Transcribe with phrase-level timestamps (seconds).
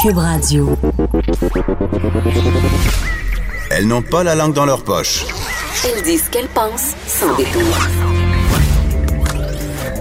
[0.00, 0.78] Cube Radio.
[3.70, 5.26] Elles n'ont pas la langue dans leur poche.
[5.84, 7.60] Elles disent ce qu'elles pensent sans détour.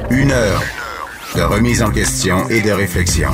[0.10, 0.62] Une heure
[1.36, 3.30] de remise en question et de réflexion.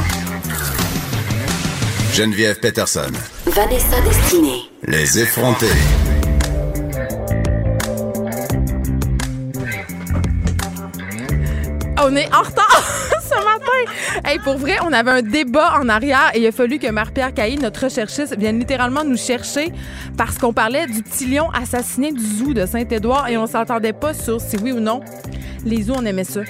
[2.14, 3.12] Geneviève Peterson.
[3.46, 4.64] Vanessa Destinée.
[4.88, 5.68] Les effrontés.
[12.02, 13.12] On est en retard.
[14.26, 17.34] Hey, pour vrai, on avait un débat en arrière et il a fallu que Marie-Pierre
[17.34, 19.72] Caillé, notre recherchiste, vienne littéralement nous chercher
[20.18, 24.14] parce qu'on parlait du petit lion assassiné du zoo de Saint-Édouard et on s'entendait pas
[24.14, 25.02] sur si oui ou non.
[25.66, 26.42] Les zoos, on aimait ça.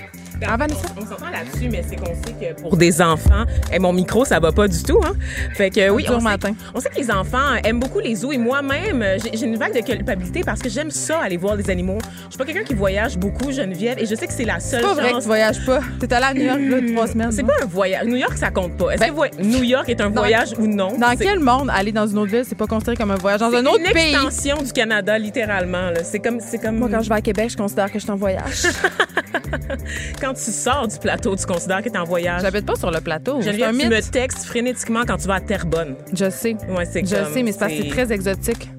[0.47, 0.87] Ah, Vanessa?
[0.97, 4.39] On s'entend là-dessus, mais c'est qu'on sait que pour des enfants, et mon micro, ça
[4.39, 4.99] va pas du tout.
[5.03, 5.13] Hein?
[5.55, 6.53] Fait que oui, on sait, matin.
[6.73, 9.73] on sait que les enfants aiment beaucoup les zoos et moi-même, j'ai j'ai une vague
[9.75, 11.97] de culpabilité parce que j'aime ça, aller voir les animaux.
[12.25, 14.81] Je suis pas quelqu'un qui voyage beaucoup, Geneviève, et je sais que c'est la seule
[14.81, 15.79] C'est pas vrai que tu voyages pas.
[15.99, 17.31] T'es allé à New York, là, trois semaines.
[17.31, 17.47] C'est non?
[17.49, 18.05] pas un voyage.
[18.05, 18.91] New York, ça compte pas.
[18.91, 20.97] Est-ce Ben, que voy- New York est un dans- voyage ou non?
[20.97, 23.39] Dans quel monde aller dans une autre ville, c'est pas considéré comme un voyage?
[23.39, 24.13] Dans un autre une pays?
[24.13, 25.89] extension du Canada, littéralement.
[25.91, 26.03] là.
[26.03, 28.11] C'est comme, c'est comme Moi, quand je vais à Québec, je considère que je suis
[28.11, 28.63] en voyage.
[30.25, 32.41] quand tu sors du plateau, tu considères que t'es en voyage.
[32.41, 33.41] J'habite pas sur le plateau.
[33.41, 33.89] Geneviève, tu mythe.
[33.89, 35.95] me textes frénétiquement quand tu vas à Terrebonne.
[36.13, 36.55] Je sais.
[36.69, 38.69] Ouais, c'est Je comme- sais, mais c'est parce que c'est- très exotique.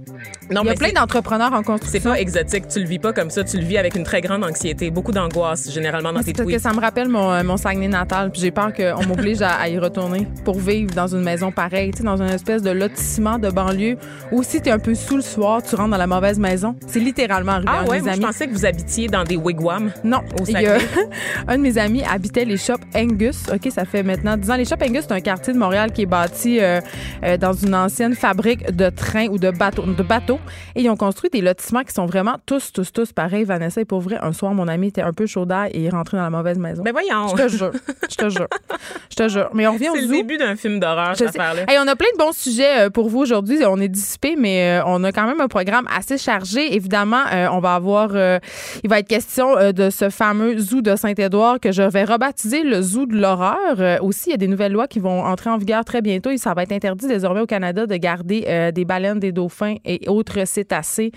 [0.50, 2.11] Non, Il y a plein c'est- d'entrepreneurs en C'est construction.
[2.11, 4.44] pas exotique, tu le vis pas comme ça, tu le vis avec une très grande
[4.44, 6.62] anxiété, beaucoup d'angoisse généralement dans C'est tes parce que tweets.
[6.62, 8.30] ça me rappelle mon, euh, mon Saguenay natal.
[8.30, 11.91] Puis j'ai peur qu'on m'oblige à, à y retourner pour vivre dans une maison pareille,
[11.91, 13.97] tu sais, dans une espèce de lotissement de banlieue
[14.30, 16.77] où si t'es un peu sous le soir, tu rentres dans la mauvaise maison.
[16.86, 19.91] C'est littéralement arrivé Ah ouais, mes moi, je pensais que vous habitiez dans des wigwams.
[20.05, 20.78] Non, Au a
[21.48, 23.44] un de mes amis habitait les shops Angus.
[23.52, 24.56] OK, ça fait maintenant 10 ans.
[24.56, 26.80] Les shops Angus, c'est un quartier de Montréal qui est bâti euh,
[27.24, 29.83] euh, dans une ancienne fabrique de trains ou de bateaux.
[29.86, 30.36] De bateaux.
[30.75, 33.45] Et ils ont construit des lotissements qui sont vraiment tous, tous, tous pareils.
[33.45, 35.84] Vanessa, et pour vrai, un soir, mon ami était un peu chaud d'ail et il
[35.87, 36.83] est rentré dans la mauvaise maison.
[36.83, 37.73] Ben voyons, Je te jure.
[38.11, 38.48] Je te jure.
[39.11, 39.51] Je te jure.
[39.55, 40.12] Mais on revient au c'est le zoo.
[40.12, 41.62] début d'un film d'horreur, Je cette affaire-là.
[41.69, 43.59] Hey, on a plein de bons sujets euh, pour vous aujourd'hui.
[43.67, 46.75] On est dissipé, mais euh, on a quand même un programme assez chargé.
[46.75, 48.11] Évidemment, euh, on va avoir.
[48.83, 52.83] il va être question de ce fameux zoo de Saint-Édouard que je vais rebaptiser le
[52.83, 54.03] zoo de l'horreur.
[54.03, 56.39] Aussi, il y a des nouvelles lois qui vont entrer en vigueur très bientôt et
[56.39, 60.26] ça va être interdit désormais au Canada de garder des baleines, des dauphins et autres
[60.45, 61.13] cétacés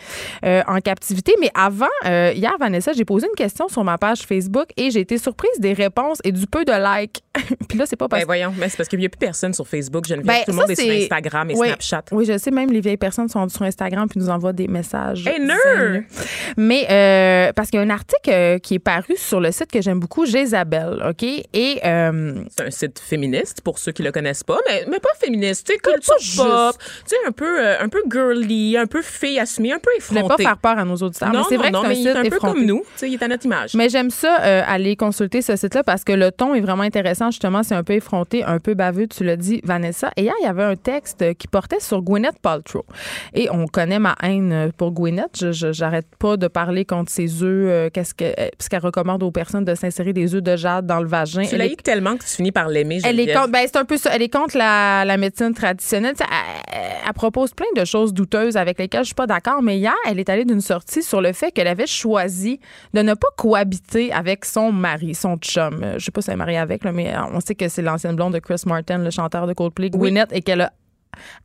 [0.46, 1.34] euh, en captivité.
[1.40, 5.02] Mais avant, euh, hier, Vanessa, j'ai posé une question sur ma page Facebook et j'ai
[5.02, 7.22] été surprise des réponses et du peu de likes.
[7.68, 9.54] Puis là, c'est pas parce Ben voyons, mais c'est parce qu'il n'y a plus personne
[9.54, 10.28] sur Facebook, Geneviève.
[10.28, 11.68] Ben, Tout le monde est sur Instagram et oui.
[11.68, 12.04] Snapchat.
[12.12, 15.26] Oui, je sais, même les vieilles personnes sont sur Instagram puis nous envoient des messages.
[15.28, 16.04] Hey, nerd!
[16.58, 19.72] Mais euh, parce qu'il y a un article euh, qui est paru sur le site
[19.72, 21.24] que j'aime beaucoup, Jezabel, OK?
[21.24, 25.68] Et C'est un site féministe, pour ceux qui le connaissent pas, mais, mais pas féministe,
[25.68, 29.72] tu sais, culture pop, tu sais, un peu, un peu girly, un peu fille assumée,
[29.74, 30.44] un peu je voulais effrontée.
[30.44, 32.08] pas faire peur à nos auditeurs, non, mais c'est vrai non, que c'est un site
[32.08, 32.54] un peu effronté.
[32.54, 33.74] comme nous, il est à notre image.
[33.76, 37.32] Mais j'aime ça, euh, aller consulter ce site-là parce que le ton est vraiment intéressant.
[37.32, 40.12] Justement, c'est un peu effronté, un peu baveux, tu l'as dit, Vanessa.
[40.18, 42.86] Et hier, il y avait un texte qui portait sur Gwyneth Paltrow.
[43.34, 45.38] Et on connaît ma haine pour Gwyneth.
[45.40, 49.24] Je- je- J'arrête pas de parler contre ses œufs, euh, qu'est-ce que, euh, qu'elle recommande
[49.24, 51.44] aux personnes de s'insérer des œufs de jade dans le vagin.
[51.46, 53.78] tu l'as est- eu tellement que tu finis par l'aimer, elle est contre, ben c'est
[53.78, 54.12] un peu ça.
[54.14, 56.16] Elle est contre la, la médecine traditionnelle.
[56.20, 59.62] Elle, elle propose plein de choses douteuses avec lesquelles je suis pas d'accord.
[59.62, 62.60] Mais hier, elle est allée d'une sortie sur le fait qu'elle avait choisi
[62.94, 65.82] de ne pas cohabiter avec son mari, son chum.
[65.84, 67.68] Euh, Je sais pas si elle est mariée avec, là, mais euh, on sait que
[67.70, 70.74] c'est l'ancienne blonde de Chris Martin, le chanteur de Coldplay, Gwyneth, et qu'elle a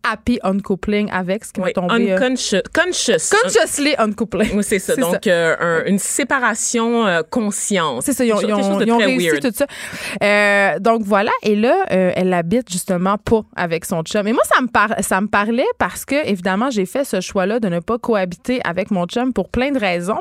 [0.03, 2.13] happy uncoupling avec, ce qui Oui, m'a tombé.
[2.13, 2.63] euh, unconscious.
[2.75, 3.31] conscious.
[3.43, 4.51] consciously uncoupling.
[4.55, 4.95] Oui, c'est ça.
[4.95, 8.03] C'est Donc, euh, un- une séparation euh, consciente.
[8.03, 9.41] C'est ça, ils ont, ils ont- ont réussi weird.
[9.43, 9.67] tout ça.
[10.23, 14.27] Euh, donc voilà, et là, euh, elle habite justement pas avec son chum.
[14.29, 17.61] Et moi, ça me, par- ça me parlait parce que, évidemment, j'ai fait ce choix-là
[17.61, 20.21] de ne pas cohabiter avec mon chum pour plein de raisons.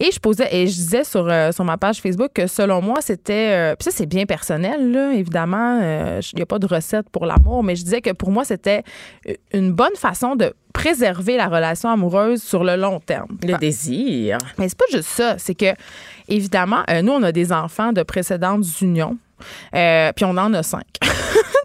[0.00, 2.96] Et je posais, et je disais sur, euh, sur ma page Facebook que selon moi,
[3.00, 3.50] c'était.
[3.52, 5.80] euh, puis ça, c'est bien personnel, là, évidemment.
[5.82, 8.44] euh, Il n'y a pas de recette pour l'amour, mais je disais que pour moi,
[8.44, 8.77] c'était
[9.52, 13.36] une bonne façon de préserver la relation amoureuse sur le long terme.
[13.42, 14.38] Le désir.
[14.58, 15.74] Mais c'est pas juste ça, c'est que
[16.28, 19.18] évidemment, euh, nous on a des enfants de précédentes unions,
[19.74, 20.84] euh, puis on en a cinq.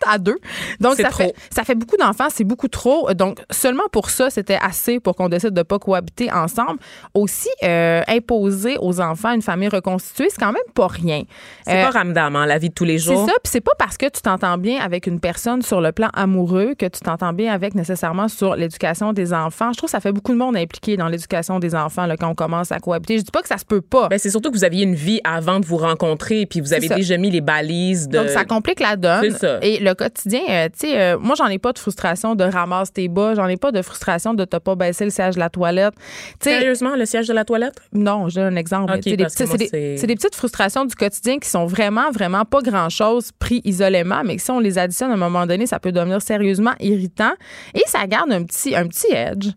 [0.05, 0.35] à deux.
[0.81, 1.23] Donc, C'est ça trop.
[1.23, 3.13] fait, ça fait beaucoup d'enfants, c'est beaucoup trop.
[3.13, 6.77] Donc, seulement pour ça, c'était assez pour qu'on décide de pas cohabiter ensemble.
[7.13, 11.23] Aussi, euh, imposer aux enfants une famille reconstituée, c'est quand même pas rien.
[11.65, 13.25] C'est Euh, pas ramdam, hein, la vie de tous les c'est jours.
[13.27, 16.09] ça, puis c'est pas parce que tu t'entends bien avec une personne sur le plan
[16.13, 19.71] amoureux que tu t'entends bien avec nécessairement sur l'éducation des enfants.
[19.71, 22.27] Je trouve que ça fait beaucoup de monde impliqué dans l'éducation des enfants là, quand
[22.27, 23.19] on commence à cohabiter.
[23.19, 24.09] Je dis pas que ça se peut pas.
[24.09, 26.89] Ben, c'est surtout que vous aviez une vie avant de vous rencontrer, puis vous avez
[26.89, 28.17] déjà mis les de.
[28.17, 29.21] Donc, ça complique la donne.
[29.31, 29.59] C'est ça.
[29.61, 32.91] Et le quotidien, euh, tu sais, euh, moi, j'en ai pas de frustration de ramasse
[32.93, 35.49] tes bas, j'en ai pas de frustration de t'as pas baissé le siège de la
[35.49, 35.93] toilette.
[36.41, 37.75] Sérieusement, le siège de la toilette?
[37.93, 38.91] non, je donne un exemple.
[38.93, 41.39] Ok, Tu sais, des parce que petits- moi, c'est des, des petites frustrations du quotidien
[41.39, 45.13] qui sont vraiment, vraiment pas grand-chose pris isolément, mais que si on les additionne à
[45.13, 47.31] un moment donné, ça peut devenir sérieusement irritant
[47.73, 49.47] et ça garde un petit, un petit edge.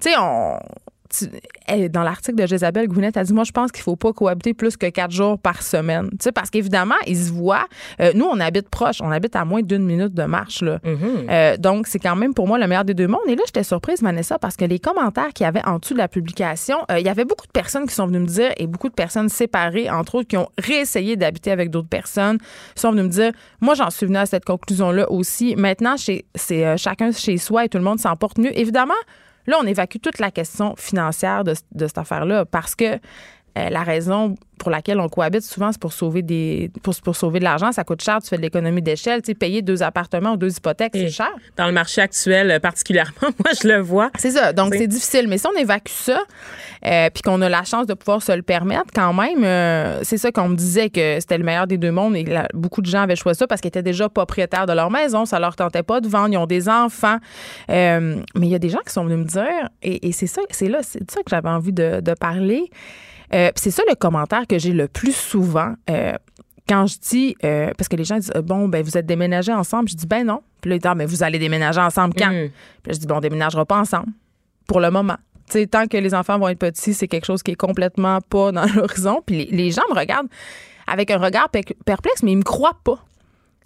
[0.00, 0.58] Tu sais, on.
[1.18, 1.26] Tu-
[1.66, 4.54] elle, dans l'article de Jésabelle Gouinette, elle dit Moi, je pense qu'il faut pas cohabiter
[4.54, 6.08] plus que quatre jours par semaine.
[6.10, 7.66] Tu sais, parce qu'évidemment, ils se voient.
[8.00, 9.00] Euh, nous, on habite proche.
[9.00, 10.62] On habite à moins d'une minute de marche.
[10.62, 10.78] Là.
[10.84, 11.26] Mhm.
[11.30, 13.20] Euh, donc, c'est quand même pour moi le meilleur des deux mondes.
[13.26, 15.98] Et là, j'étais surprise, Vanessa, parce que les commentaires qu'il y avait en dessous de
[15.98, 18.66] la publication, euh, il y avait beaucoup de personnes qui sont venues me dire, et
[18.66, 22.38] beaucoup de personnes séparées, entre autres, qui ont réessayé d'habiter avec d'autres personnes,
[22.74, 25.56] sont venues me dire, moi, j'en suis venue à cette conclusion-là aussi.
[25.56, 28.56] Maintenant, c'est chacun chez soi et tout le monde s'en porte mieux.
[28.58, 28.94] Évidemment,
[29.46, 32.98] là, on évacue toute la question financière de, de cette affaire-là parce que
[33.56, 37.38] euh, la raison pour laquelle on cohabite souvent, c'est pour sauver des pour, pour sauver
[37.40, 37.70] de l'argent.
[37.72, 39.20] Ça coûte cher, tu fais de l'économie d'échelle.
[39.20, 41.30] Tu sais, payer deux appartements ou deux hypothèques, c'est cher.
[41.56, 44.10] Dans le marché actuel, euh, particulièrement, moi, je le vois.
[44.18, 44.52] C'est ça.
[44.52, 45.26] Donc, C'est- difficile.
[45.28, 46.20] Mais si on évacue ça,
[46.86, 50.18] euh, puis qu'on a la chance de pouvoir se le permettre, quand même, euh, c'est
[50.18, 52.24] ça qu'on me disait que c'était le meilleur des deux mondes et
[52.54, 55.26] beaucoup de gens avaient choisi ça parce qu'ils étaient déjà propriétaires de leur maison.
[55.26, 56.30] Ça leur tentait pas de vendre.
[56.32, 57.18] Ils ont des enfants.
[57.68, 60.42] Mais il y a des gens qui sont venus me dire, et, et c'est ça,
[60.50, 62.70] c'est là, c'est ça que j'avais envie de, de parler.
[63.32, 65.74] Euh, c'est ça le commentaire que j'ai le plus souvent.
[65.90, 66.12] euh,
[66.66, 69.88] quand je dis, euh, parce que les gens disent, bon, ben, vous êtes déménagés ensemble,
[69.90, 70.40] je dis, ben non.
[70.62, 72.30] Puis là, ils disent, ah, mais vous allez déménager ensemble quand?
[72.30, 72.48] Mm.
[72.82, 74.08] Puis là, je dis, bon, on déménagera pas ensemble
[74.66, 75.16] pour le moment.
[75.50, 78.20] Tu sais, tant que les enfants vont être petits, c'est quelque chose qui est complètement
[78.22, 79.20] pas dans l'horizon.
[79.26, 80.28] Puis les, les gens me regardent
[80.86, 83.04] avec un regard pe- perplexe, mais ils me croient pas.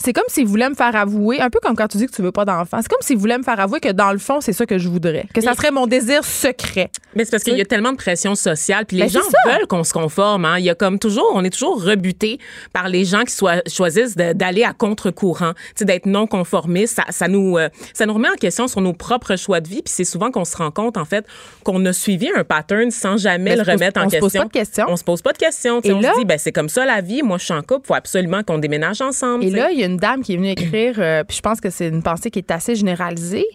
[0.01, 2.23] C'est comme s'ils voulaient me faire avouer, un peu comme quand tu dis que tu
[2.23, 2.79] veux pas d'enfants.
[2.81, 4.89] C'est comme s'ils voulaient me faire avouer que dans le fond, c'est ça que je
[4.89, 5.27] voudrais.
[5.35, 6.91] Que ça serait mon désir secret.
[7.17, 9.67] Mais c'est parce qu'il y a tellement de pression sociale, puis les Ben, gens veulent
[9.67, 10.45] qu'on se conforme.
[10.45, 10.59] Hein.
[10.61, 12.39] Il y a comme toujours, on est toujours rebuté
[12.73, 13.35] par les gens qui
[13.71, 16.95] choisissent d'aller à contre-courant, tu sais, d'être non conformistes.
[16.95, 19.83] Ça, ça nous, euh, ça nous remet en question sur nos propres choix de vie.
[19.83, 21.27] Puis c'est souvent qu'on se rend compte en fait
[21.65, 24.21] qu'on a suivi un pattern sans jamais Ben, le pose- remettre en on se question.
[24.29, 24.87] pose pas de questions.
[24.89, 25.81] On se pose pas de questions.
[25.83, 27.23] Et on là- se dit, ben c'est comme ça la vie.
[27.25, 27.87] Moi, je suis en couple.
[27.89, 29.45] Faut absolument qu'on déménage ensemble.
[29.45, 31.61] Et là, il y a une dame qui est venue écrire, euh, puis je pense
[31.61, 33.47] que c'est une pensée qui est assez généralisée.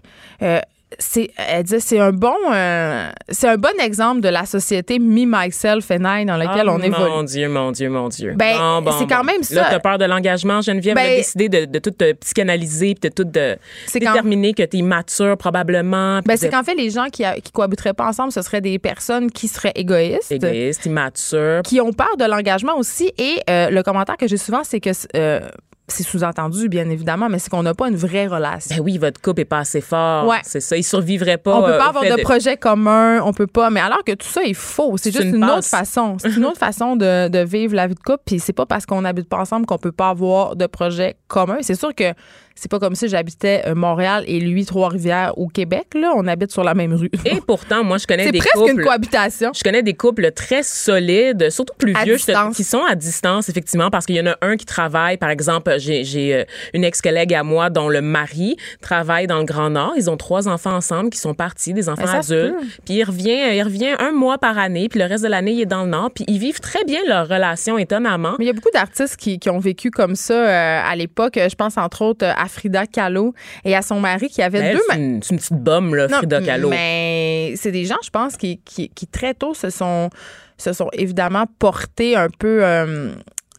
[0.41, 0.59] Euh,
[1.00, 5.25] c'est, elle dit, c'est un bon, euh, c'est un bon exemple de la société me,
[5.25, 7.09] myself and I dans laquelle Ah, on évolue.
[7.09, 8.33] Mon Dieu, mon Dieu, mon Dieu.
[8.35, 9.56] Ben, Bon, bon, c'est quand même ça.
[9.56, 10.94] Là, t'as peur de l'engagement, Geneviève.
[10.94, 13.57] Ben, a décidé de, de tout te psychanalyser, puis de tout de
[13.88, 16.19] C'est quand- déterminer que t'es immature probablement.
[16.24, 18.77] Ben, de- c'est qu'en fait, les gens qui, qui cohabiteraient pas ensemble, ce seraient des
[18.77, 20.31] personnes qui seraient égoïstes.
[20.31, 21.63] égoïste, immature.
[21.63, 23.12] qui ont peur de l'engagement aussi.
[23.18, 25.39] Et euh, le commentaire que j'ai souvent, c'est que euh,
[25.88, 28.75] c'est sous-entendu, bien évidemment, mais c'est qu'on n'a pas une vraie relation.
[28.77, 30.27] Ben oui, votre couple est pas assez fort.
[30.27, 30.39] Ouais.
[30.44, 30.77] C'est ça.
[30.77, 31.57] Il survivrait pas.
[31.57, 33.69] on peut euh, pas au avoir de projet commun, on peut pas.
[33.69, 36.18] Mais alors que tout ça est faux, c'est juste une une, autre façon.
[36.19, 38.24] C'est une autre façon de, de vivre la vie de couple.
[38.25, 41.57] Puis c'est pas parce qu'on n'habite pas ensemble qu'on peut pas avoir de projet commun.
[41.62, 42.13] C'est sûr que
[42.55, 45.88] c'est pas comme si j'habitais euh, Montréal et lui Trois-Rivières ou Québec.
[45.95, 47.09] Là, on habite sur la même rue.
[47.25, 48.71] Et pourtant, moi, je connais c'est des presque couples.
[48.71, 49.51] une cohabitation.
[49.53, 52.55] Je connais des couples très solides, surtout plus À vieux, distance.
[52.55, 55.17] qui sont à distance, effectivement, parce qu'il y en a un qui travaille.
[55.17, 59.69] Par exemple, j'ai euh, une ex-collègue à moi dont le mari travaille dans le Grand
[59.69, 59.94] Nord.
[59.97, 62.55] Ils ont trois enfants ensemble qui sont partis, des enfants adultes.
[62.85, 65.61] Puis il revient, il revient un mois par année, puis le reste de l'année, il
[65.61, 66.11] est dans le Nord.
[66.13, 68.35] Puis ils vivent très bien leur relation, étonnamment.
[68.39, 71.33] Mais il y a beaucoup d'artistes qui, qui ont vécu comme ça euh, à l'époque.
[71.38, 73.33] Je pense entre autres à Frida Kahlo
[73.65, 74.81] et à son mari qui avait deux.
[74.89, 76.69] c'est une, c'est une petite bombe, là, Non, Frida Kahlo.
[76.69, 80.09] Mais c'est des gens, je pense, qui, qui, qui très tôt se sont,
[80.57, 83.13] se sont évidemment portés un peu euh,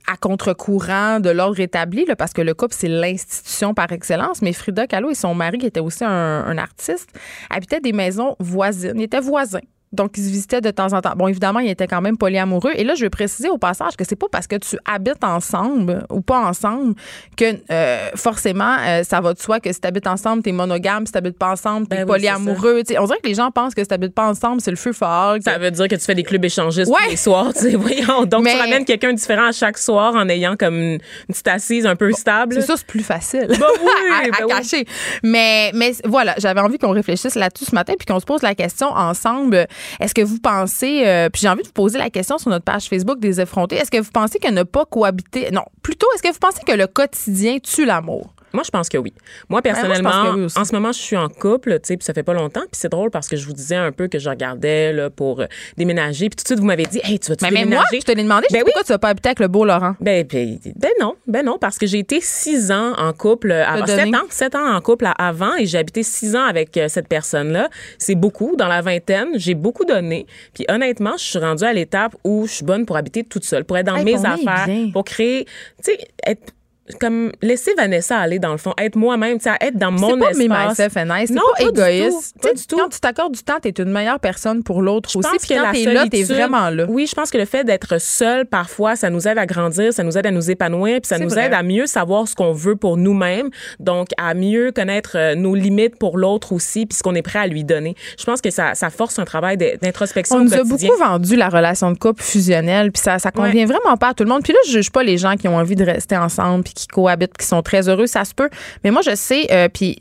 [0.06, 4.42] à contre-courant de l'ordre établi, là, parce que le couple, c'est l'institution par excellence.
[4.42, 7.08] Mais Frida Kahlo et son mari, qui était aussi un, un artiste,
[7.50, 8.98] habitaient des maisons voisines.
[8.98, 9.60] Ils étaient voisins.
[9.94, 11.14] Donc, ils se visitaient de temps en temps.
[11.16, 12.72] Bon, évidemment, ils étaient quand même polyamoureux.
[12.74, 16.06] Et là, je vais préciser au passage que c'est pas parce que tu habites ensemble
[16.10, 16.94] ou pas ensemble
[17.36, 20.52] que euh, forcément, euh, ça va de soi que si tu habites ensemble, tu es
[20.52, 21.06] monogame.
[21.06, 22.82] Si tu habites pas ensemble, tu es Ben oui, c'est polyamoureux.
[22.86, 24.76] Tu on dirait que les gens pensent que si tu habites pas ensemble, c'est le
[24.76, 25.36] feu fort.
[25.36, 26.98] que- Ça veut dire que tu fais des clubs échangistes Ouais.
[27.04, 28.24] tous les soirs, tu voyons.
[28.24, 30.98] Donc, Mais- tu ramènes quelqu'un différent à chaque soir en ayant comme une, une
[31.28, 32.54] petite assise un peu stable.
[32.56, 33.90] C'est ça, c'est plus facile Ben oui,
[34.32, 34.48] à, à oui.
[34.52, 34.86] cacher.
[35.22, 38.54] Mais, mais voilà, j'avais envie qu'on réfléchisse là-dessus ce matin puis qu'on se pose la
[38.54, 39.66] question ensemble.
[40.00, 42.64] Est-ce que vous pensez, euh, puis j'ai envie de vous poser la question sur notre
[42.64, 46.22] page Facebook des effrontés, est-ce que vous pensez que ne pas cohabiter, non, plutôt, est-ce
[46.22, 48.34] que vous pensez que le quotidien tue l'amour?
[48.54, 49.12] Moi, je pense que oui.
[49.50, 51.96] Moi, Ouais, moi, je personnellement, oui en ce moment, je suis en couple, tu sais,
[51.96, 52.60] puis ça fait pas longtemps.
[52.62, 55.40] Puis c'est drôle parce que je vous disais un peu que je regardais là, pour
[55.40, 55.46] euh,
[55.76, 56.28] déménager.
[56.28, 57.74] Puis tout de suite, vous m'avez dit, hey, tu vas-tu Mais déménager?
[57.74, 59.48] moi, je te l'ai demandé, je Ben dis, pourquoi tu vas pas habiter avec le
[59.48, 59.96] beau Laurent?
[60.00, 63.66] Ben, ben, ben non, ben non, parce que j'ai été six ans en couple, euh,
[63.66, 66.88] avant, sept ans, sept ans en couple avant et j'ai habité six ans avec euh,
[66.88, 67.68] cette personne-là.
[67.98, 68.54] C'est beaucoup.
[68.56, 70.26] Dans la vingtaine, j'ai beaucoup donné.
[70.54, 73.64] Puis honnêtement, je suis rendue à l'étape où je suis bonne pour habiter toute seule,
[73.64, 76.52] pour être dans Hey, mes affaires, pour créer, tu sais, être
[77.00, 80.18] comme laisser Vanessa aller dans le fond, être moi-même, tu sais, être dans mon C'est
[80.18, 80.68] pas espace.
[80.78, 81.26] myself and I.
[81.26, 82.36] C'est Non, pas pas égoïste.
[82.42, 82.76] Pas Tu du tout.
[82.76, 85.28] Quand tu t'accordes du temps, t'es une meilleure personne pour l'autre aussi.
[85.38, 86.84] Puis que quand t'es là, t'es vraiment là.
[86.88, 90.02] Oui, je pense que le fait d'être seul, parfois, ça nous aide à grandir, ça
[90.02, 91.46] nous aide à nous épanouir, puis ça C'est nous vrai.
[91.46, 93.48] aide à mieux savoir ce qu'on veut pour nous-mêmes,
[93.80, 97.38] donc à mieux connaître euh, nos limites pour l'autre aussi, puis ce qu'on est prêt
[97.38, 97.94] à lui donner.
[98.18, 101.48] Je pense que ça, ça force un travail d'introspection On nous a beaucoup vendu la
[101.48, 104.42] relation de couple fusionnelle, puis ça, ça convient vraiment pas à tout le monde.
[104.42, 107.36] Puis là, je juge pas les gens qui ont envie de rester ensemble, qui cohabitent,
[107.36, 108.50] qui sont très heureux, ça se peut.
[108.84, 109.96] Mais moi, je sais, euh, puis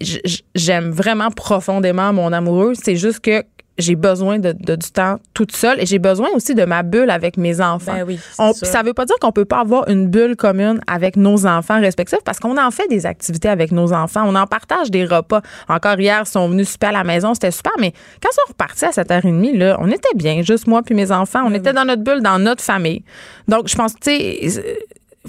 [0.56, 2.74] j'aime vraiment profondément mon amoureux.
[2.76, 3.44] C'est juste que
[3.80, 7.10] j'ai besoin de, de- du temps toute seule et j'ai besoin aussi de ma bulle
[7.10, 7.94] avec mes enfants.
[7.96, 11.16] Ben oui, On- ça veut pas dire qu'on peut pas avoir une bulle commune avec
[11.18, 14.26] nos enfants respectifs parce qu'on en fait des activités avec nos enfants.
[14.28, 15.42] On en partage des repas.
[15.68, 18.50] Encore hier, ils sont venus super à la maison, c'était super, mais quand ils sont
[18.50, 21.42] repartis à 7h30, là, on était bien, juste moi puis mes enfants.
[21.44, 23.04] On était dans notre bulle, dans notre famille.
[23.48, 24.64] Donc, je pense, tu sais,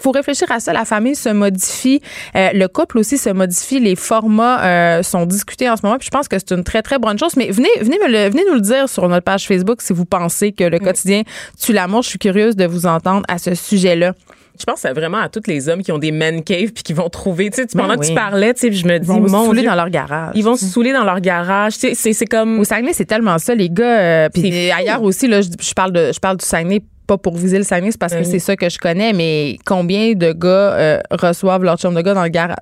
[0.01, 0.73] faut réfléchir à ça.
[0.73, 2.01] La famille se modifie,
[2.37, 5.99] Euh, le couple aussi se modifie, les formats euh, sont discutés en ce moment.
[5.99, 7.37] Puis je pense que c'est une très très bonne chose.
[7.37, 10.05] Mais venez, venez me le, venez nous le dire sur notre page Facebook si vous
[10.05, 11.23] pensez que le quotidien
[11.61, 12.03] tue l'amour.
[12.03, 14.13] Je suis curieuse de vous entendre à ce sujet-là.
[14.57, 17.09] Je pense vraiment à tous les hommes qui ont des man caves puis qui vont
[17.09, 19.27] trouver, tu sais, Ben pendant que tu parlais, tu sais, je me Ils dis, vont
[19.27, 20.31] se mon saouler Dieu, dans leur garage.
[20.37, 22.61] ils vont se saouler dans leur garage, tu sais, c'est- c'est comme...
[22.61, 23.99] Au Saguenay, c'est tellement ça, les gars.
[23.99, 27.37] euh, puis ailleurs aussi, là, je, je parle de, je parle du Saguenay pas pour
[27.37, 28.25] viser le Saguenay, parce que Oui.
[28.25, 32.15] c'est ça que je connais, mais combien de gars euh, reçoivent leur chum de gars
[32.15, 32.57] dans le garage?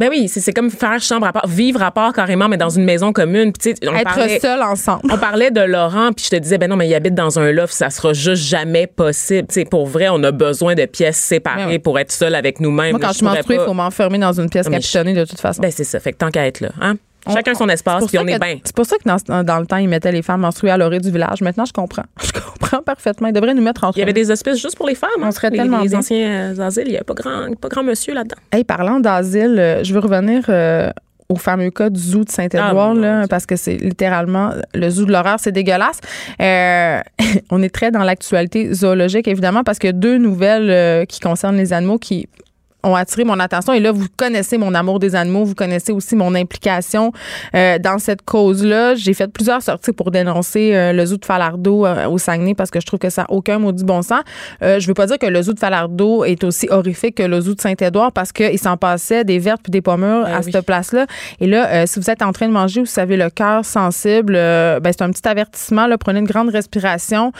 [0.00, 2.84] Ben oui, c'est comme faire chambre à part, vivre à part carrément, mais dans une
[2.84, 3.52] maison commune.
[3.52, 5.02] Puis on être parlait, seul ensemble.
[5.10, 7.50] on parlait de Laurent, puis je te disais, ben non, mais il habite dans un
[7.52, 9.48] loft, ça sera juste jamais possible.
[9.48, 11.78] Tu sais, pour vrai, on a besoin de pièces séparées Ben oui.
[11.78, 12.92] pour être seul avec nous-mêmes.
[12.92, 15.40] Moi, quand je pourrais menstrue, il faut m'enfermer dans une pièce je- capitonnée de toute
[15.40, 15.62] façon.
[15.62, 16.94] Ben c'est ça, fait que tant qu'à être là, hein?
[17.32, 18.58] Chacun On- son espace, puis on est bien.
[18.64, 21.00] C'est pour ça que dans, dans le temps, ils mettaient les femmes menstruées à l'orée
[21.00, 21.40] du village.
[21.40, 22.04] Maintenant, je comprends.
[22.22, 23.28] Je comprends parfaitement.
[23.28, 25.10] Ils devraient nous mettre entre Il y avait des hospices juste pour les femmes.
[25.18, 25.26] hein.
[25.26, 25.98] On serait les, tellement les bien.
[25.98, 28.36] anciens euh, asiles, il n'y avait pas grand, pas grand monsieur là-dedans.
[28.52, 30.90] Hey, parlant d'asile, euh, je veux revenir euh,
[31.28, 35.04] au fameux cas du zoo de Saint-Édouard, Ah, là, parce que c'est littéralement le zoo
[35.06, 36.00] de l'horreur, c'est dégueulasse.
[36.40, 37.00] Euh,
[37.50, 41.72] on est très dans l'actualité zoologique, évidemment, parce que deux nouvelles euh, qui concernent les
[41.72, 42.28] animaux qui
[42.84, 43.72] ont attiré mon attention.
[43.72, 47.12] Et là, vous connaissez mon amour des animaux, vous connaissez aussi mon implication
[47.54, 48.94] euh, dans cette cause-là.
[48.94, 52.70] J'ai fait plusieurs sorties pour dénoncer euh, le zoo de Falardeau euh, au Saguenay parce
[52.70, 54.22] que je trouve que ça n'a aucun maudit bon sens.
[54.62, 57.40] Euh, je veux pas dire que le zoo de Falardeau est aussi horrifique que le
[57.40, 60.52] zoo de Saint-Édouard parce qu'il s'en passait des vertes puis des pommures Ben à oui.
[60.52, 61.06] cette place-là.
[61.40, 63.30] Et là, euh, si vous êtes en train de manger ou si vous avez le
[63.30, 65.86] cœur sensible, euh, ben, c'est un petit avertissement.
[65.86, 67.32] Là, prenez une grande respiration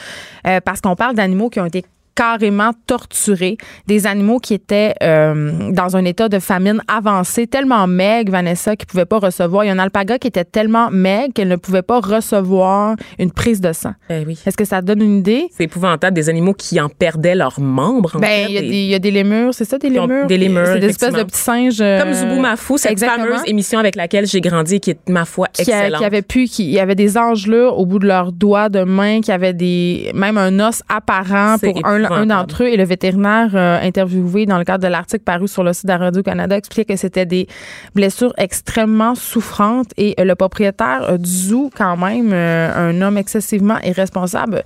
[0.47, 1.85] euh, parce qu'on parle d'animaux qui ont été
[2.15, 3.57] carrément torturés,
[3.87, 8.87] des animaux qui étaient euh, dans un état de famine avancé, tellement maigre, Vanessa, qu'ils
[8.87, 9.65] ne pouvaient pas recevoir.
[9.65, 13.31] Il y a un alpaga qui était tellement maigre qu'elle ne pouvait pas recevoir une
[13.33, 13.93] prise de sang.
[14.09, 14.39] Ben oui.
[14.47, 15.49] Est-ce que ça donne une idée?
[15.57, 18.13] C'est épouvantable, des animaux qui en perdaient leurs membres.
[18.17, 20.27] en Ben, il y, a des- y a des lémurs, c'est ça, des lémurs?
[20.27, 21.81] des lémurs, C'est des espèces de petits singes.
[21.81, 23.25] euh, Comme Zoubou cette exactement.
[23.27, 25.99] fameuse émission avec laquelle j'ai grandi, qui est, ma foi, qui, a- excellente.
[26.01, 28.85] qui avait pu, qui il y avait des engelures au bout de leurs doigts de
[28.85, 32.69] main, qui avaient des, même un os apparent pour un, un d'entre eux.
[32.69, 35.93] Et le vétérinaire euh, interviewé dans le cadre de l'article paru sur le site de
[35.93, 37.47] Radio-Canada expliquait que c'était des
[37.95, 39.93] blessures extrêmement souffrantes.
[39.97, 44.63] Et euh, le propriétaire euh, du zoo, quand même, euh, un homme excessivement irresponsable,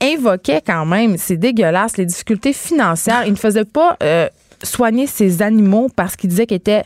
[0.00, 3.24] invoquait quand même, c'est dégueulasse, les difficultés financières.
[3.26, 4.28] Il ne faisait pas euh,
[4.62, 6.82] soigner ses animaux parce qu'il disait qu'il était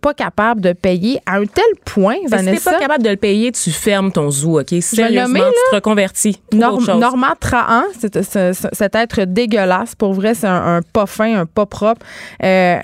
[0.00, 2.70] pas capable de payer à un tel point, Fait que Si t'es Vanessa.
[2.72, 4.74] pas capable de le payer, tu fermes ton zoo, OK?
[4.80, 5.46] Sérieusement, nommer, là.
[5.50, 6.40] tu te reconvertis.
[6.52, 6.84] Norm-.
[6.98, 11.40] Normand Trahan, c'est- c'est- c'est- cet être dégueulasse, pour vrai, c'est un, un pas fin,
[11.40, 12.04] un pas propre.
[12.44, 12.78] Euh,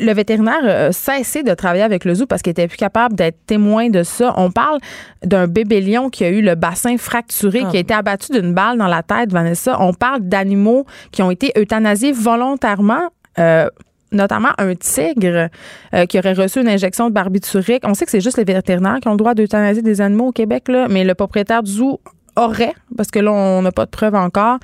[0.00, 3.38] le vétérinaire a cessé de travailler avec le zoo parce qu'il était plus capable d'être
[3.46, 4.34] témoin de ça.
[4.36, 4.78] On parle
[5.24, 7.70] d'un bébé lion qui a eu le bassin fracturé, Ah.
[7.70, 9.76] qui a été abattu d'une balle dans la tête, Vanessa.
[9.80, 13.08] On parle d'animaux qui ont été euthanasiés volontairement.
[13.38, 13.68] Euh,
[14.12, 15.48] notamment un tigre
[15.94, 17.82] euh, qui aurait reçu une injection de barbiturique.
[17.84, 20.32] On sait que c'est juste les vétérinaires qui ont le droit d'euthanasier des animaux au
[20.32, 22.00] Québec, là, mais le propriétaire du zoo
[22.38, 24.58] aurait, parce que là, on n'a pas de preuves encore,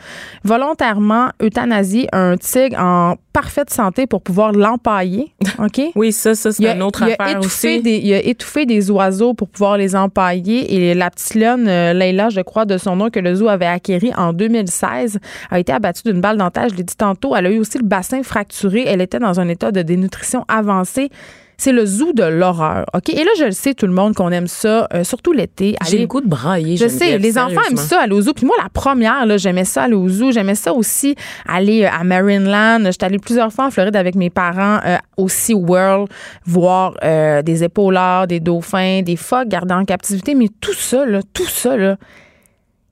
[0.44, 5.34] volontairement euthanasié un tigre en parfaite santé pour pouvoir l'empailler.
[5.58, 5.80] OK?
[5.96, 7.82] Oui, ça, ça, c'est une autre il affaire aussi.
[7.82, 10.72] Des, il a étouffé des oiseaux pour pouvoir les empailler.
[10.74, 13.66] Et la petite lionne, euh, Leila, je crois, de son nom, que le zoo avait
[13.66, 15.18] acquéri en 2016,
[15.50, 16.70] a été abattue d'une balle tête.
[16.70, 17.34] Je l'ai dit tantôt.
[17.34, 18.84] Elle a eu aussi le bassin fracturé.
[18.86, 21.10] Elle était dans un état de dénutrition avancée.
[21.56, 22.86] C'est le zoo de l'horreur.
[22.94, 23.08] OK?
[23.10, 25.76] Et là, je le sais, tout le monde, qu'on aime ça, euh, surtout l'été.
[25.88, 26.76] J'ai le goût de brailler.
[26.76, 28.32] je sais, les enfants aiment ça aller au zoo.
[28.32, 30.32] Puis moi, la première, là, j'aimais ça aller au zoo.
[30.32, 31.14] J'aimais ça aussi
[31.46, 32.80] aller euh, à Marineland.
[32.84, 36.08] J'étais allée plusieurs fois en Floride avec mes parents euh, au SeaWorld,
[36.44, 40.34] voir euh, des épaulards, des dauphins, des phoques gardés en captivité.
[40.34, 41.96] Mais tout ça, là, tout ça, là,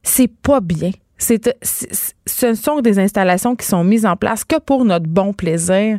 [0.03, 0.91] c'est pas bien.
[1.23, 1.57] C'est,
[2.27, 5.99] ce sont des installations qui sont mises en place que pour notre bon plaisir.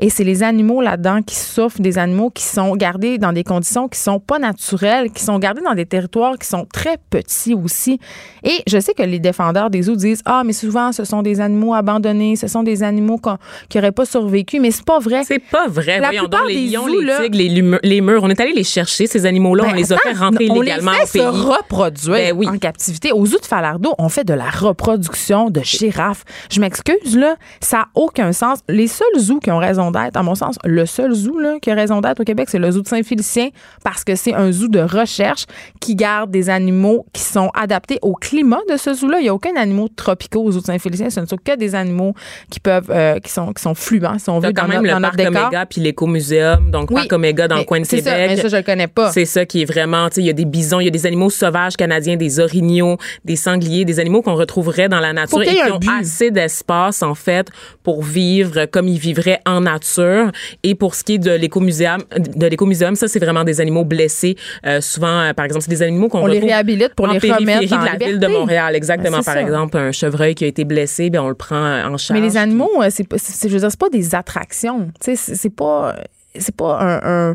[0.00, 3.88] Et c'est les animaux là-dedans qui souffrent, des animaux qui sont gardés dans des conditions
[3.88, 8.00] qui sont pas naturelles, qui sont gardés dans des territoires qui sont très petits aussi.
[8.42, 11.40] Et je sais que les défendeurs des zoos disent ah mais souvent ce sont des
[11.40, 13.20] animaux abandonnés, ce sont des animaux
[13.68, 15.22] qui n'auraient pas survécu, mais c'est pas vrai.
[15.24, 16.00] C'est pas vrai.
[16.00, 18.22] La Voyons plupart donc, les des lions, zoos, les là- tigres, les, lume- les murs.
[18.24, 19.64] On est allé les chercher, ces animaux-là.
[19.66, 21.40] on Ben, les a fait rentrer on illégalement les fait au pays.
[21.40, 22.48] se reproduire Ben oui.
[22.48, 23.12] en captivité.
[23.12, 26.24] Au zoo de Falardeau, on fait de la reproduction de girafes.
[26.50, 28.60] Je m'excuse, là, ça n'a aucun sens.
[28.68, 31.70] Les seuls zoos qui ont raison d'être, à mon sens, le seul zoo là, qui
[31.70, 33.48] a raison d'être au Québec, c'est le zoo de Saint-Félicien
[33.84, 35.44] parce que c'est un zoo de recherche
[35.80, 39.18] qui garde des animaux qui sont adaptés au climat de ce zoo-là.
[39.20, 41.10] Il n'y a aucun animal tropicaux au zoo de Saint-Félicien.
[41.10, 42.14] Ce ne sont que des animaux
[42.50, 44.86] qui peuvent, euh, qui sont, qui sont fluents, si on veut, quand dans, même notre,
[44.86, 45.46] le dans notre parc décor.
[45.48, 46.70] Oméga puis l'écomuséum.
[46.70, 46.96] Donc, Oui.
[46.96, 48.12] parc Oméga dans le coin de c'est Québec.
[48.12, 49.10] ça, mais ça, je le connais pas.
[49.12, 50.90] C'est ça qui est vraiment, tu sais, il y a des bisons, il y a
[50.90, 55.42] des animaux sauvages canadiens, des orignaux, des sangliers, des animaux qu'on retrouverait dans la nature
[55.42, 55.90] et qui ont but.
[56.00, 57.48] assez d'espace, en fait,
[57.82, 60.30] pour vivre comme ils vivraient en nature.
[60.62, 62.02] Et pour ce qui est de l'écomuséum,
[62.36, 64.36] de l'écomuséum, ça, c'est vraiment des animaux blessés.
[64.66, 67.18] Euh, souvent, euh, par exemple, c'est des animaux qu'on On les réhabilite pour en les
[67.18, 67.38] remettre
[67.74, 68.32] en de la ville de liberté.
[68.38, 68.76] Montréal.
[68.76, 69.18] Exactement.
[69.18, 69.42] Ben, par ça.
[69.42, 72.20] exemple, un chevreuil qui a été blessé, ben on le prend en charge.
[72.20, 74.90] Mais les animaux, euh, c'est pas, c'est- je veux dire, c'est pas des attractions.
[75.00, 75.96] C'est c'est pas,
[76.38, 77.34] c'est pas un, un-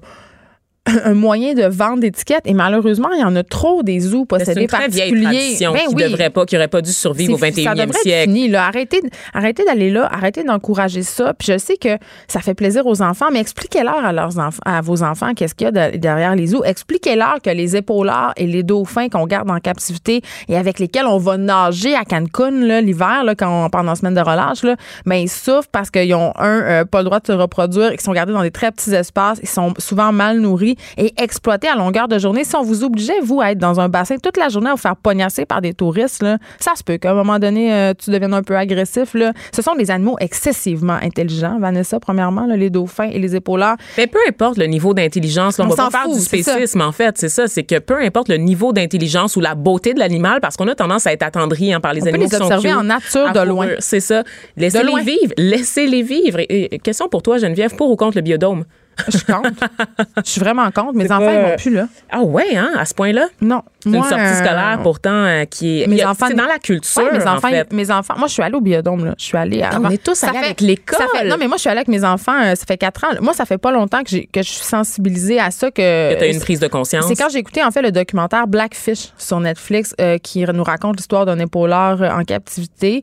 [1.05, 2.45] un moyen de vendre d'étiquettes.
[2.45, 5.57] Et malheureusement, il y en a trop des zoos possédés très vieille particuliers.
[5.59, 6.03] Ben qui oui.
[6.03, 8.23] devrait pas, qui aurait pas dû survivre au C'est- ça 21e devrait être siècle.
[8.31, 8.65] fini, là.
[8.67, 9.01] Arrêtez,
[9.33, 11.33] arrêtez d'aller là, arrêtez d'encourager ça.
[11.33, 14.81] Puis je sais que ça fait plaisir aux enfants, mais expliquez-leur à leurs enfants, à
[14.81, 16.63] vos enfants qu'est-ce qu'il y a de- derrière les zoos.
[16.63, 21.17] Expliquez-leur que les épaulards et les dauphins qu'on garde en captivité et avec lesquels on
[21.17, 25.15] va nager à Cancun l'hiver là, quand on, pendant la semaine de relâche, là, ben
[25.15, 28.11] ils souffrent parce qu'ils ont un euh, pas le droit de se reproduire, ils sont
[28.13, 32.07] gardés dans des très petits espaces, ils sont souvent mal nourris et exploités à longueur
[32.07, 32.43] de journée.
[32.43, 34.77] Si on vous obligeait vous à être dans un bassin toute la journée à vous
[34.77, 38.11] faire pognasser par des touristes, là, ça se peut qu'à un moment donné euh, tu
[38.11, 39.13] deviennes un peu agressif.
[39.13, 39.33] Là.
[39.53, 43.77] Ce sont des animaux excessivement intelligents, Vanessa, premièrement, là, les dauphins et les épaulards.
[43.97, 47.17] Mais peu importe le niveau d'intelligence, on, On va pas faire du spécisme en fait,
[47.17, 50.57] c'est ça, c'est que peu importe le niveau d'intelligence ou la beauté de l'animal, parce
[50.57, 52.43] qu'on a tendance à être attendri hein, par les On peut animaux les qui sont
[52.43, 53.67] observer cute, en nature de loin.
[53.79, 54.23] C'est ça.
[54.57, 56.39] Laissez-les vivre, laissez-les vivre.
[56.39, 58.65] Et, et, question pour toi, Geneviève, pour ou contre le biodôme?
[59.07, 59.49] Je suis contre.
[60.25, 60.93] Je suis vraiment contre.
[60.95, 61.87] Mes enfants, pas- ils vont plus là.
[62.11, 63.27] Ah ouais, hein, à ce point-là?
[63.41, 63.61] Non.
[63.85, 65.87] Moi, une sortie euh, scolaire pourtant euh, qui est.
[65.87, 67.71] mes a- enfants- c'est dans la culture Ouais, mes en enfants, fait.
[67.71, 68.15] mes enfants.
[68.17, 69.05] Moi, je suis allée au biodôme.
[69.05, 69.15] Là.
[69.17, 69.61] Je suis allée.
[69.61, 71.05] À, On est tous allés fait- avec l'école.
[71.15, 72.37] fait- non, mais moi, je suis allée avec mes enfants.
[72.43, 73.09] euh, ça fait quatre ans.
[73.21, 75.71] Moi, ça fait pas longtemps que, que je suis sensibilisée à ça.
[75.71, 77.05] Que, Tu as une prise de conscience.
[77.07, 81.25] C'est quand j'ai écouté en fait le documentaire Blackfish sur Netflix qui nous raconte l'histoire
[81.25, 83.01] d'un épauleur en captivité,